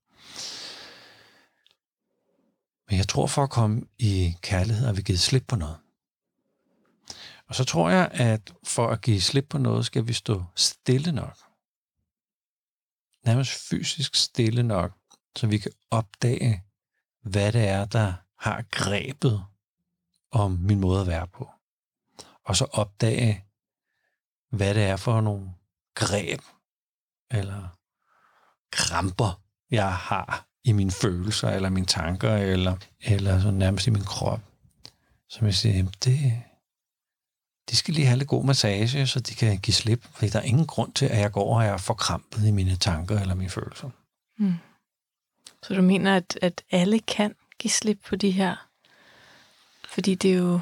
Men 2.88 2.98
jeg 2.98 3.09
tror, 3.09 3.26
for 3.26 3.42
at 3.42 3.50
komme 3.50 3.83
i 3.98 4.37
kærlighed, 4.42 4.87
har 4.87 4.92
vi 4.92 5.02
givet 5.02 5.20
slip 5.20 5.44
på 5.48 5.57
noget. 5.57 5.76
Og 7.46 7.54
så 7.54 7.64
tror 7.64 7.90
jeg, 7.90 8.09
at 8.12 8.54
for 8.64 8.88
at 8.88 9.00
give 9.00 9.20
slip 9.20 9.46
på 9.50 9.59
noget, 9.59 9.87
skal 9.87 10.09
vi 10.09 10.12
stå 10.12 10.44
stille 10.57 11.12
nok. 11.12 11.38
Nærmest 13.24 13.68
fysisk 13.68 14.14
stille 14.14 14.62
nok, 14.62 14.92
så 15.37 15.46
vi 15.46 15.59
kan 15.59 15.72
opdage, 15.90 16.64
hvad 17.22 17.52
det 17.52 17.68
er, 17.68 17.85
der 17.85 18.12
har 18.38 18.64
grebet 18.70 19.44
om 20.30 20.50
min 20.50 20.80
måde 20.80 21.00
at 21.00 21.07
være 21.07 21.26
på. 21.26 21.50
Og 22.44 22.57
så 22.57 22.64
opdage, 22.64 23.44
hvad 24.50 24.74
det 24.74 24.83
er 24.83 24.96
for 24.96 25.20
nogle 25.20 25.54
greb 25.94 26.40
eller 27.30 27.78
kramper, 28.72 29.40
jeg 29.70 29.94
har 29.94 30.46
i 30.64 30.72
mine 30.72 30.90
følelser, 30.90 31.50
eller 31.50 31.68
mine 31.68 31.87
tanker, 31.87 32.37
eller, 32.37 32.76
eller 33.00 33.40
så 33.40 33.50
nærmest 33.50 33.87
i 33.87 33.90
min 33.90 34.04
krop. 34.04 34.40
Så 35.28 35.44
jeg 35.44 35.54
siger, 35.54 35.90
det, 36.04 36.42
de 37.70 37.76
skal 37.76 37.94
lige 37.94 38.07
have 38.07 38.18
lidt 38.18 38.28
god 38.28 38.44
massage, 38.44 39.07
så 39.07 39.20
de 39.20 39.35
kan 39.35 39.59
give 39.59 39.74
slip. 39.74 40.07
For 40.12 40.26
der 40.26 40.38
er 40.38 40.42
ingen 40.42 40.66
grund 40.66 40.92
til, 40.92 41.07
at 41.07 41.18
jeg 41.18 41.33
går 41.33 41.54
og 41.54 41.64
er 41.64 41.76
forkrampet 41.76 42.46
i 42.46 42.50
mine 42.50 42.76
tanker 42.76 43.20
eller 43.20 43.35
mine 43.35 43.50
følelser. 43.50 43.90
Mm. 44.38 44.54
Så 45.62 45.74
du 45.74 45.83
mener, 45.83 46.16
at, 46.16 46.38
at 46.42 46.62
alle 46.70 47.00
kan 47.00 47.35
give 47.59 47.70
slip 47.70 47.98
på 48.07 48.16
de 48.16 48.30
her? 48.30 48.68
Fordi 49.88 50.14
det 50.14 50.33
er 50.33 50.38
jo 50.38 50.61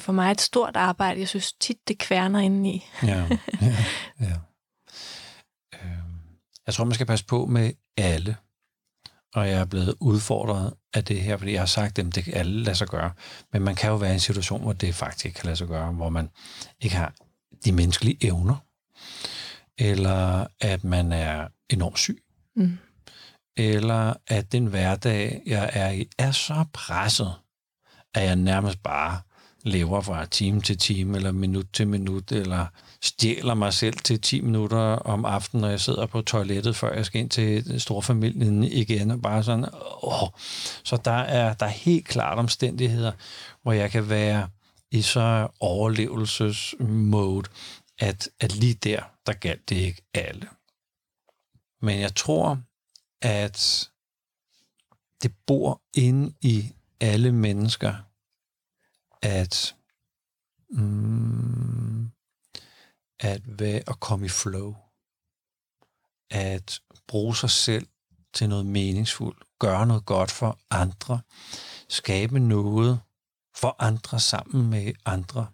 for 0.00 0.12
mig 0.12 0.30
et 0.30 0.40
stort 0.40 0.76
arbejde. 0.76 1.20
Jeg 1.20 1.28
synes 1.28 1.52
tit, 1.52 1.88
det 1.88 1.98
kværner 1.98 2.40
indeni. 2.40 2.86
ja, 3.02 3.26
ja, 3.62 3.76
ja. 4.20 4.34
Øhm, 5.74 6.18
jeg 6.66 6.74
tror, 6.74 6.84
man 6.84 6.94
skal 6.94 7.06
passe 7.06 7.24
på 7.24 7.46
med 7.46 7.72
alle 7.96 8.36
og 9.36 9.48
jeg 9.48 9.60
er 9.60 9.64
blevet 9.64 9.94
udfordret 10.00 10.72
af 10.94 11.04
det 11.04 11.20
her, 11.20 11.36
fordi 11.36 11.52
jeg 11.52 11.60
har 11.60 11.66
sagt, 11.66 11.98
at 11.98 12.14
det 12.14 12.24
kan 12.24 12.34
alle 12.34 12.62
lade 12.62 12.76
sig 12.76 12.88
gøre. 12.88 13.12
Men 13.52 13.62
man 13.62 13.74
kan 13.74 13.90
jo 13.90 13.96
være 13.96 14.10
i 14.10 14.14
en 14.14 14.20
situation, 14.20 14.62
hvor 14.62 14.72
det 14.72 14.94
faktisk 14.94 15.26
ikke 15.26 15.36
kan 15.36 15.46
lade 15.46 15.56
sig 15.56 15.68
gøre, 15.68 15.92
hvor 15.92 16.08
man 16.08 16.30
ikke 16.80 16.96
har 16.96 17.14
de 17.64 17.72
menneskelige 17.72 18.26
evner, 18.26 18.56
eller 19.78 20.46
at 20.60 20.84
man 20.84 21.12
er 21.12 21.48
enormt 21.70 21.98
syg, 21.98 22.22
mm. 22.56 22.78
eller 23.56 24.14
at 24.26 24.52
den 24.52 24.66
hverdag, 24.66 25.42
jeg 25.46 25.70
er 25.72 25.90
i, 25.90 26.08
er 26.18 26.30
så 26.30 26.64
presset, 26.72 27.34
at 28.14 28.24
jeg 28.24 28.36
nærmest 28.36 28.82
bare 28.82 29.20
lever 29.66 30.00
fra 30.00 30.24
time 30.24 30.60
til 30.60 30.78
time, 30.78 31.16
eller 31.16 31.32
minut 31.32 31.66
til 31.72 31.88
minut, 31.88 32.32
eller 32.32 32.66
stjæler 33.02 33.54
mig 33.54 33.72
selv 33.72 33.94
til 33.98 34.20
10 34.20 34.40
minutter 34.40 34.78
om 34.78 35.24
aftenen, 35.24 35.60
når 35.60 35.68
jeg 35.68 35.80
sidder 35.80 36.06
på 36.06 36.22
toilettet, 36.22 36.76
før 36.76 36.94
jeg 36.94 37.06
skal 37.06 37.20
ind 37.20 37.30
til 37.30 37.80
storfamilien 37.80 38.64
igen, 38.64 39.10
og 39.10 39.22
bare 39.22 39.42
sådan, 39.42 39.64
åh. 40.02 40.28
Så 40.84 40.96
der 41.04 41.10
er, 41.10 41.54
der 41.54 41.66
er 41.66 41.70
helt 41.70 42.06
klart 42.06 42.38
omstændigheder, 42.38 43.12
hvor 43.62 43.72
jeg 43.72 43.90
kan 43.90 44.08
være 44.08 44.48
i 44.90 45.02
så 45.02 45.48
overlevelsesmode, 45.60 47.48
at, 47.98 48.28
at 48.40 48.54
lige 48.54 48.74
der, 48.74 49.02
der 49.26 49.32
galt 49.32 49.68
det 49.68 49.76
ikke 49.76 50.02
alle. 50.14 50.48
Men 51.82 52.00
jeg 52.00 52.14
tror, 52.14 52.58
at 53.22 53.88
det 55.22 55.32
bor 55.46 55.82
inde 55.94 56.34
i 56.40 56.72
alle 57.00 57.32
mennesker, 57.32 57.94
at 59.26 59.76
mm, 60.70 62.10
at, 63.20 63.42
være, 63.60 63.82
at 63.86 64.00
komme 64.00 64.26
i 64.26 64.28
flow. 64.28 64.74
At 66.30 66.80
bruge 67.08 67.36
sig 67.36 67.50
selv 67.50 67.86
til 68.34 68.48
noget 68.48 68.66
meningsfuldt. 68.66 69.44
Gøre 69.58 69.86
noget 69.86 70.06
godt 70.06 70.30
for 70.30 70.58
andre. 70.70 71.20
Skabe 71.88 72.38
noget 72.38 73.00
for 73.56 73.76
andre 73.78 74.20
sammen 74.20 74.70
med 74.70 74.92
andre. 75.04 75.46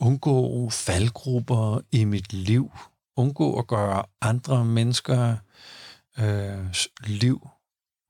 Undgå 0.00 0.70
faldgrupper 0.70 1.80
i 1.92 2.04
mit 2.04 2.32
liv. 2.32 2.70
Undgå 3.16 3.58
at 3.58 3.66
gøre 3.66 4.04
andre 4.20 4.64
mennesker 4.64 5.36
øh, 6.18 6.74
liv 7.04 7.48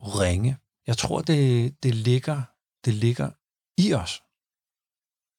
ringe. 0.00 0.56
Jeg 0.86 0.98
tror, 0.98 1.20
det, 1.20 1.74
det, 1.82 1.94
ligger, 1.94 2.42
det 2.84 2.94
ligger 2.94 3.30
i 3.78 3.94
os. 3.94 4.23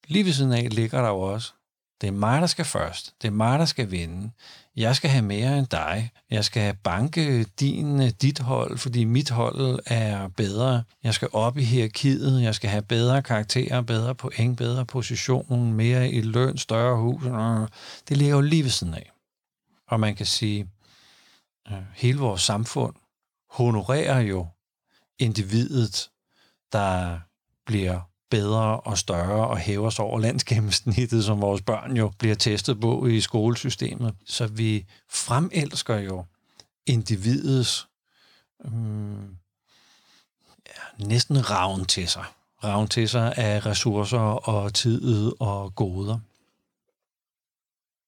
Lige 0.06 0.24
ved 0.24 0.32
siden 0.32 0.52
af 0.52 0.68
ligger 0.74 1.02
der 1.02 1.08
jo 1.08 1.20
også 1.20 1.52
det 2.00 2.06
er 2.06 2.12
mig, 2.12 2.40
der 2.40 2.46
skal 2.46 2.64
først. 2.64 3.14
Det 3.22 3.28
er 3.28 3.32
mig, 3.32 3.58
der 3.58 3.64
skal 3.64 3.90
vinde. 3.90 4.30
Jeg 4.76 4.96
skal 4.96 5.10
have 5.10 5.24
mere 5.24 5.58
end 5.58 5.66
dig. 5.66 6.10
Jeg 6.30 6.44
skal 6.44 6.76
banke 6.76 7.44
din, 7.44 8.02
øh, 8.02 8.10
dit 8.22 8.38
hold, 8.38 8.78
fordi 8.78 9.04
mit 9.04 9.30
hold 9.30 9.78
er 9.86 10.28
bedre. 10.28 10.82
Jeg 11.02 11.14
skal 11.14 11.28
op 11.32 11.58
i 11.58 11.62
hierarkiet. 11.64 12.42
Jeg 12.42 12.54
skal 12.54 12.70
have 12.70 12.82
bedre 12.82 13.22
karakterer, 13.22 13.80
bedre 13.80 14.14
point, 14.14 14.58
bedre 14.58 14.86
position, 14.86 15.72
mere 15.72 16.10
i 16.10 16.20
løn, 16.20 16.58
større 16.58 16.96
hus. 16.96 17.22
Det 18.08 18.16
ligger 18.16 18.34
jo 18.34 18.40
lige 18.40 18.62
ved 18.62 18.70
siden 18.70 18.94
af. 18.94 19.12
Og 19.88 20.00
man 20.00 20.14
kan 20.14 20.26
sige, 20.26 20.68
at 21.66 21.82
hele 21.94 22.18
vores 22.18 22.42
samfund 22.42 22.94
honorerer 23.50 24.20
jo 24.20 24.46
individet, 25.18 26.10
der 26.72 27.18
bliver 27.66 28.00
bedre 28.30 28.80
og 28.80 28.98
større 28.98 29.48
og 29.48 29.58
hæver 29.58 29.90
sig 29.90 30.04
over 30.04 30.18
landsgennemsnittet, 30.18 31.24
som 31.24 31.40
vores 31.40 31.62
børn 31.62 31.96
jo 31.96 32.12
bliver 32.18 32.34
testet 32.34 32.80
på 32.80 33.06
i 33.06 33.20
skolesystemet. 33.20 34.14
Så 34.24 34.46
vi 34.46 34.86
fremelsker 35.10 35.96
jo 35.98 36.24
individets 36.86 37.88
øhm, 38.64 39.36
ja, 40.66 41.06
næsten 41.06 41.50
ravn 41.50 41.84
til 41.84 42.08
sig. 42.08 42.24
Ravn 42.64 42.88
til 42.88 43.08
sig 43.08 43.36
af 43.36 43.66
ressourcer 43.66 44.18
og 44.18 44.74
tid 44.74 45.32
og 45.40 45.74
goder. 45.74 46.18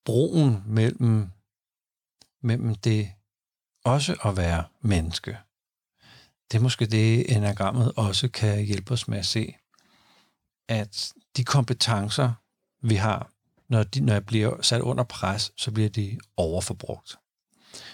Broen 0.05 0.63
mellem, 0.67 1.31
mellem 2.43 2.75
det 2.75 3.13
også 3.85 4.17
at 4.25 4.37
være 4.37 4.65
menneske, 4.81 5.37
det 6.53 6.59
er 6.59 6.63
måske 6.63 6.87
det, 6.87 7.37
enagrammet 7.37 7.93
også 7.97 8.29
kan 8.29 8.65
hjælpe 8.65 8.93
os 8.93 9.09
med 9.09 9.19
at 9.19 9.27
se, 9.27 9.55
at 10.69 11.13
de 11.37 11.45
kompetencer, 11.45 12.33
vi 12.83 12.95
har, 12.95 13.31
når, 13.69 13.83
de, 13.83 14.01
når 14.01 14.13
jeg 14.13 14.27
bliver 14.27 14.63
sat 14.63 14.81
under 14.81 15.05
pres, 15.05 15.53
så 15.57 15.71
bliver 15.71 15.89
de 15.89 16.19
overforbrugt. 16.37 17.17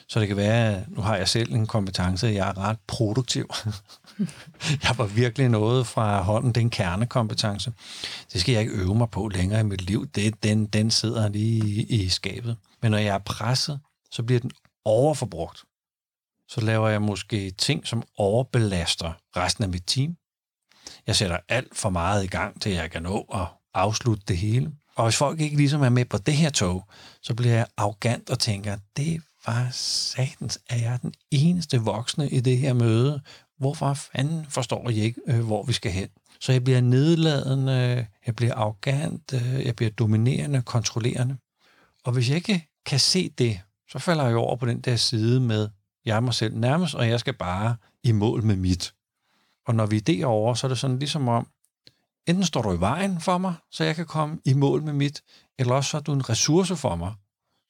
Så 0.09 0.21
det 0.21 0.29
kan 0.29 0.37
være, 0.37 0.85
nu 0.89 1.01
har 1.01 1.17
jeg 1.17 1.29
selv 1.29 1.53
en 1.53 1.67
kompetence, 1.67 2.27
jeg 2.27 2.49
er 2.49 2.59
ret 2.59 2.79
produktiv. 2.87 3.51
jeg 4.85 4.99
var 4.99 5.07
virkelig 5.07 5.49
noget 5.49 5.87
fra 5.87 6.23
hånden, 6.23 6.53
det 6.53 6.57
er 6.61 6.65
en 6.65 6.71
kernekompetence. 6.71 7.73
Det 8.33 8.41
skal 8.41 8.53
jeg 8.53 8.61
ikke 8.61 8.75
øve 8.75 8.95
mig 8.95 9.11
på 9.11 9.29
længere 9.29 9.61
i 9.61 9.65
mit 9.65 9.81
liv. 9.81 10.07
Det, 10.07 10.43
den, 10.43 10.67
den 10.67 10.91
sidder 10.91 11.29
lige 11.29 11.65
i, 11.65 12.03
i 12.05 12.09
skabet. 12.09 12.57
Men 12.83 12.91
når 12.91 12.99
jeg 12.99 13.15
er 13.15 13.19
presset, 13.19 13.81
så 14.11 14.23
bliver 14.23 14.41
den 14.41 14.51
overforbrugt. 14.85 15.65
Så 16.49 16.61
laver 16.61 16.89
jeg 16.89 17.03
måske 17.03 17.51
ting, 17.51 17.87
som 17.87 18.03
overbelaster 18.17 19.13
resten 19.37 19.65
af 19.65 19.71
mit 19.71 19.85
team. 19.87 20.17
Jeg 21.07 21.17
sætter 21.17 21.39
alt 21.49 21.77
for 21.77 21.91
meget 21.91 22.25
i 22.25 22.27
gang, 22.27 22.61
til 22.61 22.73
jeg 22.73 22.91
kan 22.91 23.03
nå 23.03 23.21
at 23.35 23.47
afslutte 23.75 24.25
det 24.29 24.37
hele. 24.37 24.73
Og 24.97 25.05
hvis 25.05 25.17
folk 25.17 25.41
ikke 25.41 25.57
ligesom 25.57 25.83
er 25.83 25.89
med 25.89 26.05
på 26.05 26.19
det 26.19 26.35
her 26.35 26.51
tog, 26.51 26.85
så 27.23 27.35
bliver 27.35 27.55
jeg 27.55 27.67
arrogant 27.77 28.31
og 28.31 28.39
tænker, 28.39 28.77
det 28.97 29.23
var 29.47 29.69
satans, 29.73 30.59
er 30.71 30.77
jeg 30.77 30.99
den 31.03 31.15
eneste 31.31 31.79
voksne 31.79 32.31
i 32.31 32.41
det 32.41 32.59
her 32.59 32.73
møde? 32.73 33.21
Hvorfor 33.59 33.95
fanden 33.95 34.47
forstår 34.49 34.91
jeg 34.91 35.05
ikke, 35.05 35.21
øh, 35.27 35.41
hvor 35.41 35.63
vi 35.63 35.73
skal 35.73 35.93
hen? 35.93 36.09
Så 36.41 36.53
jeg 36.53 36.65
bliver 36.65 36.81
nedladende, 36.81 38.07
jeg 38.27 38.37
bliver 38.37 38.55
arrogant, 38.55 39.33
øh, 39.33 39.67
jeg 39.67 39.77
bliver 39.77 39.91
dominerende, 39.91 40.63
kontrollerende. 40.63 41.37
Og 42.05 42.13
hvis 42.13 42.29
jeg 42.29 42.37
ikke 42.37 42.69
kan 42.87 43.01
se 43.01 43.29
det, 43.29 43.61
så 43.91 43.99
falder 43.99 44.27
jeg 44.27 44.37
over 44.37 44.57
på 44.57 44.67
den 44.67 44.81
der 44.81 44.97
side 44.97 45.41
med, 45.41 45.69
jeg 46.05 46.17
er 46.17 46.21
mig 46.21 46.35
selv 46.35 46.57
nærmest, 46.57 46.95
og 46.95 47.09
jeg 47.09 47.21
skal 47.21 47.35
bare 47.35 47.77
i 48.03 48.13
mål 48.13 48.45
med 48.45 48.57
mit. 48.57 48.95
Og 49.67 49.75
når 49.75 49.87
vi 49.87 49.97
er 49.97 50.01
derovre, 50.01 50.57
så 50.57 50.67
er 50.67 50.69
det 50.69 50.79
sådan 50.79 50.99
ligesom 50.99 51.29
om, 51.29 51.49
enten 52.27 52.45
står 52.45 52.63
du 52.63 52.73
i 52.73 52.81
vejen 52.81 53.21
for 53.21 53.39
mig, 53.39 53.55
så 53.71 53.85
jeg 53.85 53.97
kan 53.97 54.07
komme 54.07 54.41
i 54.45 54.53
mål 54.53 54.83
med 54.83 54.93
mit, 54.93 55.23
eller 55.59 55.75
også 55.75 55.91
så 55.91 55.97
er 55.97 56.01
du 56.01 56.13
en 56.13 56.29
ressource 56.29 56.77
for 56.77 56.97
mig, 56.97 57.15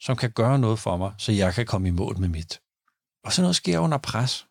som 0.00 0.16
kan 0.16 0.30
gøre 0.30 0.58
noget 0.58 0.78
for 0.78 0.96
mig, 0.96 1.12
så 1.18 1.32
jeg 1.32 1.54
kan 1.54 1.66
komme 1.66 1.88
i 1.88 1.90
mål 1.90 2.18
med 2.18 2.28
mit. 2.28 2.60
Og 3.24 3.32
sådan 3.32 3.42
noget 3.42 3.56
sker 3.56 3.78
under 3.78 3.98
pres. 3.98 4.46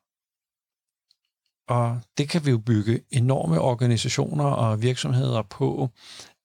Og 1.68 2.02
det 2.18 2.30
kan 2.30 2.46
vi 2.46 2.52
jo 2.52 2.58
bygge 2.58 3.04
enorme 3.12 3.60
organisationer 3.60 4.46
og 4.46 4.82
virksomheder 4.82 5.42
på, 5.42 5.90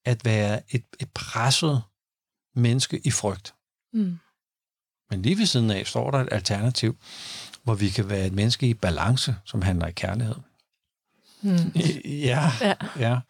at 0.05 0.25
være 0.25 0.61
et, 0.75 0.85
et 1.01 1.11
presset 1.15 1.83
menneske 2.55 3.01
i 3.05 3.11
frygt. 3.11 3.55
Mm. 3.93 4.19
Men 5.11 5.23
lige 5.23 5.39
ved 5.39 5.47
siden 5.47 5.71
af 5.71 5.87
står 5.87 6.11
der 6.11 6.19
et 6.19 6.29
alternativ, 6.33 6.97
hvor 7.63 7.75
vi 7.75 7.89
kan 7.89 8.09
være 8.09 8.27
et 8.27 8.33
menneske 8.33 8.69
i 8.69 8.75
balance, 8.75 9.37
som 9.45 9.63
handler 9.63 9.87
i 9.87 9.93
kærlighed. 9.93 10.35
Mm. 11.43 11.73
Ja, 12.05 12.51
ja. 12.61 12.75
ja. 12.99 13.21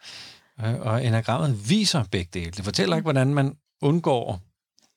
Og 0.79 1.05
enagrammet 1.05 1.69
viser 1.69 2.03
begge 2.03 2.29
dele. 2.33 2.51
Det 2.51 2.65
fortæller 2.65 2.95
ikke, 2.95 3.03
hvordan 3.03 3.33
man 3.33 3.57
undgår 3.81 4.41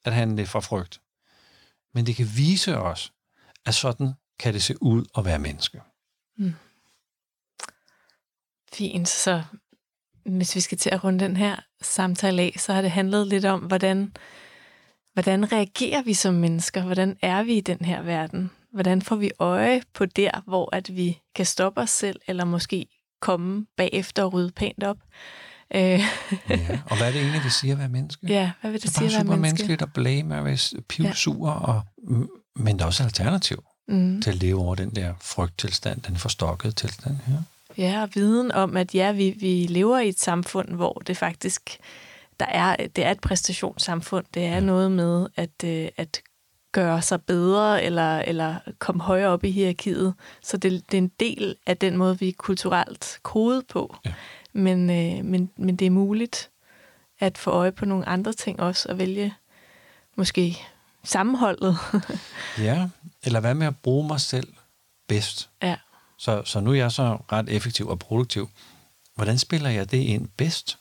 at 0.05 0.13
handle 0.13 0.47
fra 0.47 0.61
frygt. 0.61 1.01
Men 1.95 2.07
det 2.07 2.17
kan 2.17 2.29
vise 2.37 2.79
os, 2.79 3.13
at 3.67 3.75
sådan 3.75 4.13
kan 4.39 4.55
det 4.55 4.63
se 4.63 4.83
ud 4.83 5.05
at 5.19 5.25
være 5.25 5.39
menneske. 5.39 5.81
Mm. 6.39 6.55
Fint, 8.73 9.09
så 9.09 9.43
hvis 10.25 10.55
vi 10.55 10.61
skal 10.61 10.79
til 10.79 10.91
at 10.91 11.05
runde 11.05 11.25
den 11.25 11.37
her 11.37 11.57
samtale 11.83 12.43
af, 12.43 12.55
så 12.59 12.73
har 12.73 12.83
det 12.83 12.91
handlet 12.91 13.27
lidt 13.27 13.45
om, 13.45 13.61
hvordan, 13.61 14.13
hvordan 15.13 15.53
reagerer 15.53 16.03
vi 16.03 16.15
som 16.15 16.35
mennesker? 16.35 16.83
Hvordan 16.83 17.19
er 17.23 17.43
vi 17.43 17.57
i 17.57 17.61
den 17.61 17.85
her 17.85 18.03
verden? 18.03 18.51
Hvordan 18.73 19.03
får 19.03 19.17
vi 19.17 19.31
øje 19.39 19.83
på 19.95 20.07
der, 20.07 20.43
hvor 20.47 20.75
at 20.77 20.97
vi 20.97 21.21
kan 21.35 21.47
stoppe 21.47 21.81
os 21.81 21.91
selv, 21.91 22.21
eller 22.27 22.45
måske 22.45 23.02
komme 23.23 23.67
bagefter 23.77 24.23
og 24.23 24.33
rydde 24.33 24.53
pænt 24.53 24.85
op? 24.85 24.97
Øh. 25.75 25.81
ja, 25.81 26.01
og 26.87 26.97
hvad 26.97 27.09
er 27.09 27.13
det 27.13 27.21
egentlig, 27.21 27.43
det 27.43 27.53
siger 27.53 27.75
at 27.75 27.79
være 27.79 27.89
menneske? 27.89 28.27
Ja, 28.27 28.51
hvad 28.61 28.71
vil 28.71 28.83
det, 28.83 28.89
det 28.89 28.97
sige 28.97 29.07
at 29.07 29.13
være 29.13 29.25
menneske? 29.25 29.27
Det 29.27 29.33
er 29.33 29.37
bare 29.37 29.41
menneskeligt 29.41 29.83
at 29.83 29.93
blame 29.93 30.39
og 30.39 30.45
være 30.45 30.83
pivsur, 30.89 31.49
ja. 31.49 31.55
og, 31.55 31.83
men 32.57 32.79
der 32.79 32.85
er 32.85 32.87
også 32.87 33.03
alternativ 33.03 33.65
mm. 33.89 34.23
til 34.23 34.31
at 34.31 34.37
leve 34.37 34.61
over 34.61 34.75
den 34.75 34.91
der 34.91 35.15
frygttilstand, 35.21 36.01
den 36.01 36.17
forstokkede 36.17 36.73
tilstand 36.73 37.17
her. 37.27 37.37
Ja, 37.79 38.03
og 38.03 38.09
viden 38.15 38.53
om, 38.53 38.77
at 38.77 38.95
ja, 38.95 39.13
vi, 39.13 39.31
vi 39.41 39.67
lever 39.69 39.99
i 39.99 40.09
et 40.09 40.21
samfund, 40.21 40.69
hvor 40.69 41.03
det 41.07 41.17
faktisk 41.17 41.79
der 42.41 42.47
er, 42.47 42.77
det 42.97 43.05
er 43.05 43.11
et 43.11 43.21
præstationssamfund. 43.21 44.25
Det 44.35 44.45
er 44.45 44.55
ja. 44.55 44.61
noget 44.61 44.93
med 44.93 45.27
at, 45.37 45.65
øh, 45.65 45.89
at 45.97 46.21
gøre 46.73 47.03
sig 47.03 47.23
bedre 47.23 47.83
eller, 47.83 48.19
eller 48.19 48.57
komme 48.79 49.03
højere 49.03 49.29
op 49.29 49.45
i 49.45 49.51
hierarkiet. 49.51 50.15
Så 50.43 50.57
det, 50.57 50.73
det 50.91 50.99
er 50.99 51.03
en 51.03 51.13
del 51.21 51.57
af 51.67 51.77
den 51.77 51.97
måde, 51.97 52.19
vi 52.19 52.29
er 52.29 52.33
kulturelt 52.37 53.19
kodet 53.23 53.67
på. 53.67 53.97
Ja. 54.05 54.15
Men, 54.53 54.91
øh, 54.91 55.25
men, 55.25 55.51
men 55.57 55.77
det 55.77 55.87
er 55.87 55.91
muligt 55.91 56.51
at 57.19 57.39
få 57.39 57.51
øje 57.51 57.73
på 57.73 57.85
nogle 57.85 58.09
andre 58.09 58.33
ting 58.33 58.61
også, 58.61 58.89
og 58.89 58.99
vælge 58.99 59.35
måske 60.17 60.59
sammenholdet. 61.05 61.77
ja, 62.59 62.89
eller 63.23 63.41
hvad 63.41 63.55
med 63.55 63.67
at 63.67 63.77
bruge 63.77 64.07
mig 64.07 64.21
selv 64.21 64.53
bedst? 65.09 65.51
Ja. 65.63 65.77
Så, 66.19 66.43
så 66.45 66.61
nu 66.61 66.71
er 66.71 66.75
jeg 66.75 66.93
så 66.93 67.19
ret 67.33 67.49
effektiv 67.49 67.89
og 67.89 67.99
produktiv. 67.99 68.51
Hvordan 69.15 69.39
spiller 69.39 69.71
jeg 69.71 69.91
det 69.91 69.99
ind 69.99 70.29
bedst? 70.37 70.79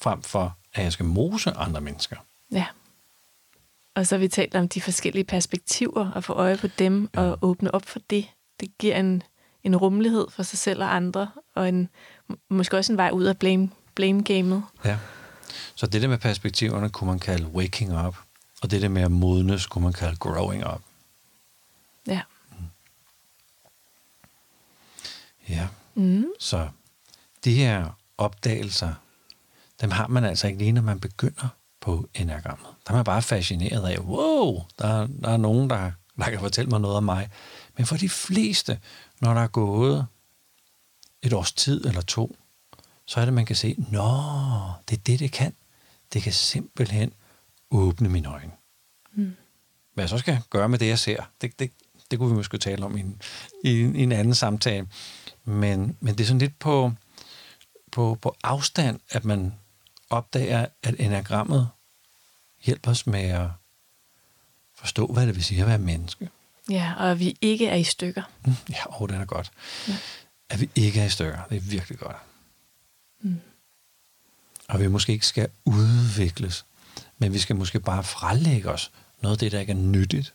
Frem 0.00 0.22
for, 0.22 0.56
at 0.74 0.84
jeg 0.84 0.92
skal 0.92 1.06
mose 1.06 1.50
andre 1.50 1.80
mennesker. 1.80 2.16
Ja. 2.52 2.66
Og 3.96 4.06
så 4.06 4.14
har 4.14 4.20
vi 4.20 4.28
talt 4.28 4.54
om 4.54 4.68
de 4.68 4.80
forskellige 4.80 5.24
perspektiver, 5.24 6.10
og 6.10 6.24
få 6.24 6.32
øje 6.32 6.56
på 6.56 6.66
dem, 6.66 7.10
ja. 7.14 7.20
og 7.20 7.38
åbne 7.42 7.74
op 7.74 7.86
for 7.86 7.98
det. 8.10 8.26
Det 8.60 8.78
giver 8.78 8.96
en, 8.96 9.22
en 9.64 9.76
rummelighed 9.76 10.26
for 10.30 10.42
sig 10.42 10.58
selv 10.58 10.82
og 10.82 10.96
andre, 10.96 11.30
og 11.54 11.68
en, 11.68 11.88
måske 12.48 12.76
også 12.76 12.92
en 12.92 12.96
vej 12.96 13.10
ud 13.10 13.24
af 13.24 13.38
blame, 13.38 13.70
blame 13.94 14.22
gamet. 14.22 14.62
Ja. 14.84 14.98
Så 15.74 15.86
det 15.86 16.02
der 16.02 16.08
med 16.08 16.18
perspektiverne 16.18 16.90
kunne 16.90 17.10
man 17.10 17.18
kalde 17.18 17.46
waking 17.46 18.06
up, 18.06 18.16
og 18.62 18.70
det 18.70 18.82
der 18.82 18.88
med 18.88 19.02
at 19.02 19.10
modnes 19.10 19.66
kunne 19.66 19.84
man 19.84 19.92
kalde 19.92 20.16
growing 20.16 20.66
up. 20.66 20.82
Ja. 22.06 22.20
Mm. 22.50 22.64
Ja. 25.48 25.68
Mm. 25.94 26.26
Så 26.38 26.68
de 27.44 27.54
her 27.54 27.98
opdagelser, 28.18 28.94
dem 29.80 29.90
har 29.90 30.06
man 30.06 30.24
altså 30.24 30.46
ikke 30.46 30.58
lige, 30.58 30.72
når 30.72 30.82
man 30.82 31.00
begynder 31.00 31.48
på 31.86 32.08
enagrammet. 32.14 32.66
Der 32.86 32.92
er 32.92 32.96
man 32.96 33.04
bare 33.04 33.22
fascineret 33.22 33.88
af, 33.88 33.98
wow, 33.98 34.62
der, 34.78 35.06
der 35.06 35.28
er 35.28 35.36
nogen, 35.36 35.70
der, 35.70 35.92
der 36.18 36.30
kan 36.30 36.40
fortælle 36.40 36.70
mig 36.70 36.80
noget 36.80 36.96
om 36.96 37.04
mig. 37.04 37.28
Men 37.76 37.86
for 37.86 37.96
de 37.96 38.08
fleste, 38.08 38.80
når 39.20 39.34
der 39.34 39.40
er 39.40 39.46
gået 39.46 40.06
et 41.22 41.32
års 41.32 41.52
tid 41.52 41.84
eller 41.84 42.00
to, 42.00 42.36
så 43.06 43.20
er 43.20 43.24
det, 43.24 43.34
man 43.34 43.46
kan 43.46 43.56
se, 43.56 43.74
nå, 43.78 44.08
det 44.88 44.98
er 44.98 45.02
det, 45.06 45.20
det 45.20 45.32
kan. 45.32 45.52
Det 46.12 46.22
kan 46.22 46.32
simpelthen 46.32 47.12
åbne 47.70 48.08
mine 48.08 48.28
øjne. 48.28 48.52
Mm. 49.14 49.36
Hvad 49.94 50.04
jeg 50.04 50.08
så 50.08 50.18
skal 50.18 50.38
gøre 50.50 50.68
med 50.68 50.78
det, 50.78 50.88
jeg 50.88 50.98
ser, 50.98 51.24
det, 51.40 51.58
det, 51.58 51.70
det 52.10 52.18
kunne 52.18 52.30
vi 52.30 52.36
måske 52.36 52.58
tale 52.58 52.84
om 52.84 52.96
i 52.96 53.00
en, 53.00 53.22
i 53.64 53.80
en, 53.80 53.96
i 53.96 54.02
en 54.02 54.12
anden 54.12 54.34
samtale. 54.34 54.88
Men, 55.44 55.96
men 56.00 56.14
det 56.14 56.20
er 56.20 56.26
sådan 56.26 56.38
lidt 56.38 56.58
på, 56.58 56.92
på, 57.92 58.18
på 58.22 58.36
afstand, 58.42 59.00
at 59.10 59.24
man 59.24 59.54
opdager, 60.10 60.66
at 60.82 60.94
enagrammet 60.98 61.68
hjælper 62.66 62.90
os 62.90 63.06
med 63.06 63.20
at 63.20 63.48
forstå, 64.74 65.06
hvad 65.06 65.26
det 65.26 65.34
vil 65.34 65.44
sige 65.44 65.60
at 65.60 65.66
være 65.66 65.78
menneske. 65.78 66.30
Ja, 66.70 66.94
og 66.98 67.10
at 67.10 67.20
vi 67.20 67.36
ikke 67.40 67.66
er 67.66 67.76
i 67.76 67.84
stykker. 67.84 68.22
Mm, 68.44 68.56
ja, 68.70 68.86
og 68.86 69.08
det 69.08 69.16
er 69.16 69.24
godt. 69.24 69.50
Ja 69.88 69.94
at 70.48 70.60
vi 70.60 70.70
ikke 70.74 71.00
er 71.00 71.04
i 71.04 71.08
stykker. 71.08 71.38
Det 71.50 71.56
er 71.56 71.60
virkelig 71.60 71.98
godt. 71.98 72.16
Mm. 73.20 73.40
Og 74.68 74.80
vi 74.80 74.86
måske 74.86 75.12
ikke 75.12 75.26
skal 75.26 75.48
udvikles, 75.64 76.64
men 77.18 77.32
vi 77.32 77.38
skal 77.38 77.56
måske 77.56 77.80
bare 77.80 78.04
frelægge 78.04 78.70
os 78.70 78.90
noget 79.22 79.36
af 79.36 79.38
det, 79.38 79.52
der 79.52 79.60
ikke 79.60 79.72
er 79.72 79.76
nyttigt. 79.76 80.34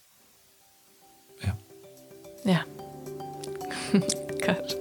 Ja. 1.43 1.51
Ja. 2.45 2.59
godt. 4.45 4.73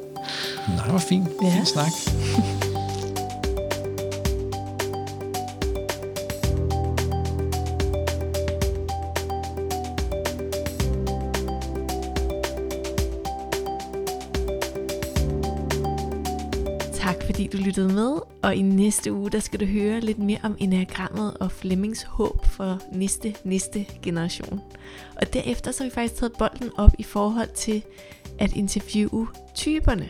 Nej, 0.68 0.85
det 0.85 0.93
var 0.93 1.05
fint. 1.09 1.29
Ja. 1.43 1.57
Fin 1.57 1.66
snak. 1.66 1.93
du 17.53 17.59
lyttede 17.59 17.92
med, 17.92 18.16
og 18.42 18.55
i 18.55 18.62
næste 18.62 19.12
uge, 19.12 19.30
der 19.30 19.38
skal 19.38 19.61
du 19.61 19.64
høre 19.64 20.01
lidt 20.01 20.18
mere 20.18 20.38
om 20.42 20.57
enagrammet 20.59 21.36
og 21.36 21.53
Flemmings 21.53 22.03
håb 22.03 22.46
for 22.46 22.78
næste, 22.92 23.34
næste 23.44 23.86
generation. 24.03 24.61
Og 25.16 25.32
derefter 25.32 25.70
så 25.70 25.82
har 25.82 25.90
vi 25.90 25.94
faktisk 25.94 26.20
taget 26.20 26.32
bolden 26.38 26.70
op 26.76 26.90
i 26.98 27.03
forhold 27.03 27.48
til 27.55 27.82
at 28.38 28.57
interviewe 28.57 29.26
typerne. 29.55 30.09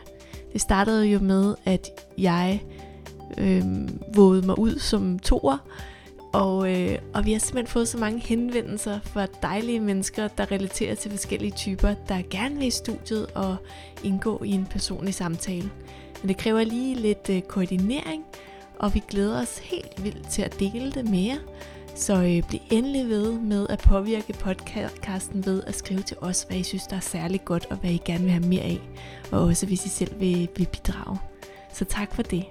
Det 0.53 0.61
startede 0.61 1.07
jo 1.07 1.19
med, 1.19 1.55
at 1.65 1.89
jeg 2.19 2.63
øh, 3.39 3.65
vågede 4.15 4.47
mig 4.47 4.59
ud 4.59 4.79
som 4.79 5.19
toer, 5.19 5.59
Og, 6.33 6.75
øh, 6.75 6.99
og 7.15 7.27
vi 7.27 7.33
har 7.33 7.39
simpelthen 7.39 7.73
fået 7.73 7.89
så 7.89 7.99
mange 7.99 8.21
henvendelser 8.21 9.01
fra 9.03 9.27
dejlige 9.43 9.81
mennesker, 9.81 10.29
der 10.29 10.53
relaterer 10.53 10.95
til 10.95 11.11
forskellige 11.11 11.53
typer, 11.53 11.95
der 12.09 12.23
gerne 12.31 12.57
vil 12.57 12.67
i 12.67 12.71
studiet 12.71 13.27
og 13.27 13.57
indgå 14.05 14.43
i 14.45 14.51
en 14.51 14.67
personlig 14.67 15.15
samtale. 15.15 15.71
Men 16.23 16.29
det 16.29 16.37
kræver 16.37 16.65
lige 16.65 16.95
lidt 16.95 17.31
øh, 17.31 17.43
koordinering, 17.43 18.25
og 18.79 18.95
vi 18.95 19.03
glæder 19.09 19.41
os 19.43 19.59
helt 19.59 20.05
vildt 20.05 20.29
til 20.29 20.43
at 20.43 20.61
dele 20.61 20.93
det 20.93 21.11
mere. 21.11 21.39
Så 21.95 22.15
øh, 22.15 22.49
bliv 22.49 22.61
endelig 22.71 23.09
ved 23.09 23.33
med 23.33 23.67
at 23.69 23.79
påvirke 23.79 24.33
podcasten 24.33 25.47
ved 25.47 25.63
at 25.67 25.75
skrive 25.75 26.03
til 26.03 26.17
os, 26.21 26.43
hvad 26.43 26.57
I 26.57 26.63
synes, 26.63 26.87
der 26.87 26.97
er 26.97 27.01
særlig 27.01 27.45
godt, 27.45 27.67
og 27.71 27.77
hvad 27.77 27.91
I 27.91 28.01
gerne 28.05 28.25
vil 28.25 28.33
have 28.33 28.47
mere 28.47 28.63
af. 28.63 28.81
Og 29.33 29.41
også 29.41 29.67
hvis 29.67 29.87
I 29.87 29.89
selv 29.89 30.21
vil, 30.21 30.49
vil 30.57 30.67
bidrage. 30.67 31.19
Så 31.73 31.85
tak 31.85 32.15
for 32.15 32.23
det. 32.23 32.45